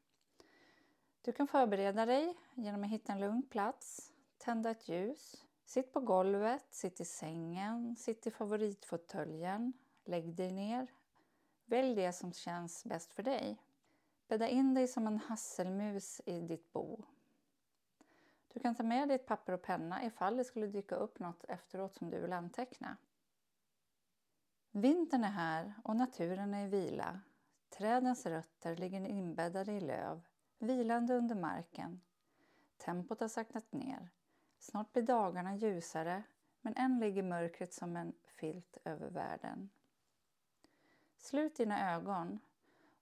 Du 1.22 1.32
kan 1.32 1.48
förbereda 1.48 2.06
dig 2.06 2.38
genom 2.54 2.84
att 2.84 2.90
hitta 2.90 3.14
en 3.14 3.20
lugn 3.20 3.44
plats, 3.50 4.14
tända 4.38 4.70
ett 4.70 4.90
ljus. 4.90 5.47
Sitt 5.68 5.94
på 5.94 6.00
golvet, 6.00 6.66
sitt 6.70 7.02
i 7.02 7.06
sängen, 7.06 7.96
sitt 7.96 8.28
i 8.28 8.32
favoritfåtöljen. 8.32 9.74
Lägg 10.06 10.36
dig 10.36 10.52
ner. 10.52 10.88
Välj 11.66 11.96
det 11.96 12.14
som 12.14 12.34
känns 12.34 12.84
bäst 12.84 13.14
för 13.14 13.24
dig. 13.24 13.62
Bädda 14.28 14.48
in 14.48 14.74
dig 14.74 14.88
som 14.88 15.08
en 15.08 15.18
hasselmus 15.18 16.22
i 16.26 16.42
ditt 16.42 16.74
bo. 16.74 17.04
Du 18.54 18.60
kan 18.60 18.76
ta 18.76 18.84
med 18.84 19.10
ditt 19.10 19.26
papper 19.26 19.54
och 19.54 19.62
penna 19.62 20.04
ifall 20.04 20.38
det 20.38 20.44
skulle 20.44 20.68
dyka 20.68 20.96
upp 20.96 21.20
något 21.20 21.44
efteråt 21.44 21.96
som 21.96 22.10
du 22.10 22.20
vill 22.20 22.34
anteckna. 22.34 22.98
Vintern 24.72 25.24
är 25.24 25.32
här 25.32 25.74
och 25.84 25.96
naturen 25.96 26.54
är 26.54 26.66
i 26.66 26.70
vila. 26.70 27.20
Trädens 27.70 28.26
rötter 28.26 28.76
ligger 28.76 29.08
inbäddade 29.08 29.72
i 29.72 29.80
löv, 29.80 30.22
vilande 30.60 31.14
under 31.14 31.36
marken. 31.36 32.02
Tempot 32.78 33.20
har 33.20 33.28
saktat 33.28 33.74
ner. 33.74 34.10
Snart 34.60 34.94
blir 34.94 35.04
dagarna 35.04 35.56
ljusare, 35.56 36.24
men 36.62 36.76
än 36.76 37.00
ligger 37.00 37.24
mörkret 37.24 37.74
som 37.74 37.96
en 37.96 38.14
filt 38.26 38.78
över 38.84 39.10
världen. 39.10 39.70
Slut 41.18 41.56
dina 41.56 41.94
ögon 41.94 42.40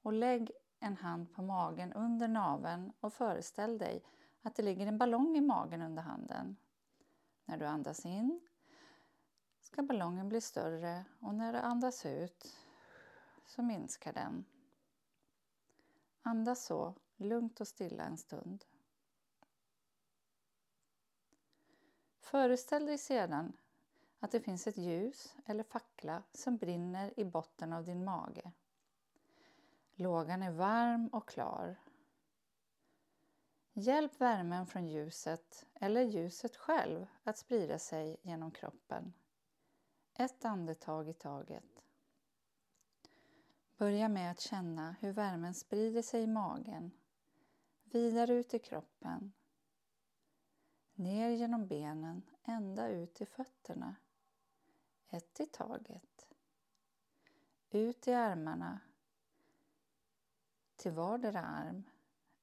och 0.01 0.13
lägg 0.13 0.51
en 0.79 0.97
hand 0.97 1.33
på 1.33 1.41
magen 1.41 1.93
under 1.93 2.27
naveln 2.27 2.93
och 2.99 3.13
föreställ 3.13 3.77
dig 3.77 4.03
att 4.41 4.55
det 4.55 4.63
ligger 4.63 4.87
en 4.87 4.97
ballong 4.97 5.37
i 5.37 5.41
magen 5.41 5.81
under 5.81 6.03
handen. 6.03 6.57
När 7.45 7.57
du 7.57 7.65
andas 7.65 8.05
in 8.05 8.41
ska 9.61 9.83
ballongen 9.83 10.29
bli 10.29 10.41
större 10.41 11.05
och 11.19 11.35
när 11.35 11.53
du 11.53 11.59
andas 11.59 12.05
ut 12.05 12.57
så 13.45 13.63
minskar 13.63 14.13
den. 14.13 14.45
Andas 16.21 16.65
så 16.65 16.95
lugnt 17.17 17.61
och 17.61 17.67
stilla 17.67 18.03
en 18.03 18.17
stund. 18.17 18.65
Föreställ 22.25 22.85
dig 22.85 22.97
sedan 22.97 23.53
att 24.19 24.31
det 24.31 24.39
finns 24.39 24.67
ett 24.67 24.77
ljus 24.77 25.35
eller 25.45 25.63
fackla 25.63 26.23
som 26.31 26.57
brinner 26.57 27.19
i 27.19 27.25
botten 27.25 27.73
av 27.73 27.85
din 27.85 28.03
mage. 28.03 28.51
Lågan 29.95 30.43
är 30.43 30.51
varm 30.51 31.07
och 31.07 31.29
klar. 31.29 31.75
Hjälp 33.73 34.21
värmen 34.21 34.67
från 34.67 34.87
ljuset 34.87 35.65
eller 35.73 36.01
ljuset 36.01 36.55
själv 36.55 37.07
att 37.23 37.37
sprida 37.37 37.79
sig 37.79 38.17
genom 38.21 38.51
kroppen. 38.51 39.13
Ett 40.13 40.45
andetag 40.45 41.09
i 41.09 41.13
taget. 41.13 41.83
Börja 43.77 44.09
med 44.09 44.31
att 44.31 44.39
känna 44.39 44.95
hur 44.99 45.11
värmen 45.11 45.53
sprider 45.53 46.01
sig 46.01 46.21
i 46.21 46.27
magen, 46.27 46.91
vidare 47.83 48.33
ut 48.33 48.53
i 48.53 48.59
kroppen, 48.59 49.33
ner 50.95 51.29
genom 51.29 51.67
benen 51.67 52.21
ända 52.43 52.87
ut 52.87 53.13
till 53.13 53.27
fötterna. 53.27 53.95
Ett 55.07 55.39
i 55.39 55.45
taget. 55.45 56.27
Ut 57.69 58.07
i 58.07 58.13
armarna 58.13 58.79
till 60.75 60.91
vardera 60.91 61.41
arm, 61.41 61.83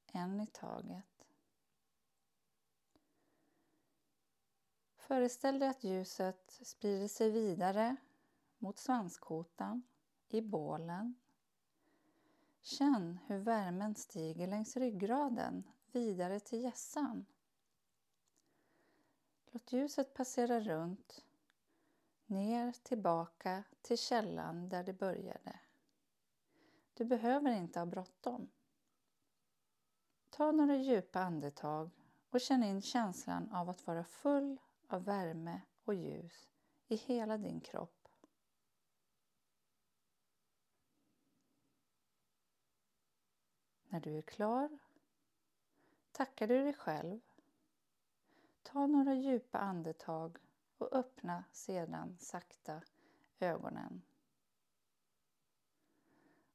en 0.06 0.40
i 0.40 0.46
taget. 0.46 1.26
Föreställ 4.96 5.58
dig 5.58 5.68
att 5.68 5.84
ljuset 5.84 6.58
sprider 6.62 7.08
sig 7.08 7.30
vidare 7.30 7.96
mot 8.58 8.78
svanskotan, 8.78 9.82
i 10.28 10.40
bålen. 10.40 11.14
Känn 12.60 13.18
hur 13.26 13.38
värmen 13.38 13.94
stiger 13.94 14.46
längs 14.46 14.76
ryggraden 14.76 15.64
vidare 15.92 16.40
till 16.40 16.62
hjässan. 16.62 17.26
Låt 19.54 19.72
ljuset 19.72 20.14
passera 20.14 20.60
runt, 20.60 21.24
ner 22.26 22.72
tillbaka 22.72 23.64
till 23.82 23.98
källan 23.98 24.68
där 24.68 24.84
det 24.84 24.92
började. 24.92 25.60
Du 26.94 27.04
behöver 27.04 27.50
inte 27.52 27.78
ha 27.78 27.86
bråttom. 27.86 28.50
Ta 30.30 30.52
några 30.52 30.76
djupa 30.76 31.20
andetag 31.20 31.90
och 32.30 32.40
känn 32.40 32.62
in 32.62 32.82
känslan 32.82 33.52
av 33.52 33.70
att 33.70 33.86
vara 33.86 34.04
full 34.04 34.60
av 34.86 35.04
värme 35.04 35.60
och 35.84 35.94
ljus 35.94 36.48
i 36.88 36.96
hela 36.96 37.38
din 37.38 37.60
kropp. 37.60 38.08
När 43.88 44.00
du 44.00 44.18
är 44.18 44.22
klar 44.22 44.78
tackar 46.12 46.46
du 46.46 46.62
dig 46.62 46.74
själv. 46.74 47.20
Ta 48.62 48.86
några 48.86 49.14
djupa 49.14 49.58
andetag 49.58 50.38
och 50.78 50.92
öppna 50.92 51.44
sedan 51.52 52.16
sakta 52.20 52.82
ögonen. 53.40 54.02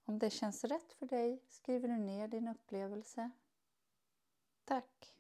Om 0.06 0.20
det 0.20 0.30
känns 0.30 0.64
rätt 0.64 0.94
för 0.94 1.06
dig 1.06 1.44
skriver 1.50 1.88
du 1.88 1.98
ner 1.98 2.28
din 2.28 2.48
upplevelse. 2.48 3.32
Tack! 4.66 5.16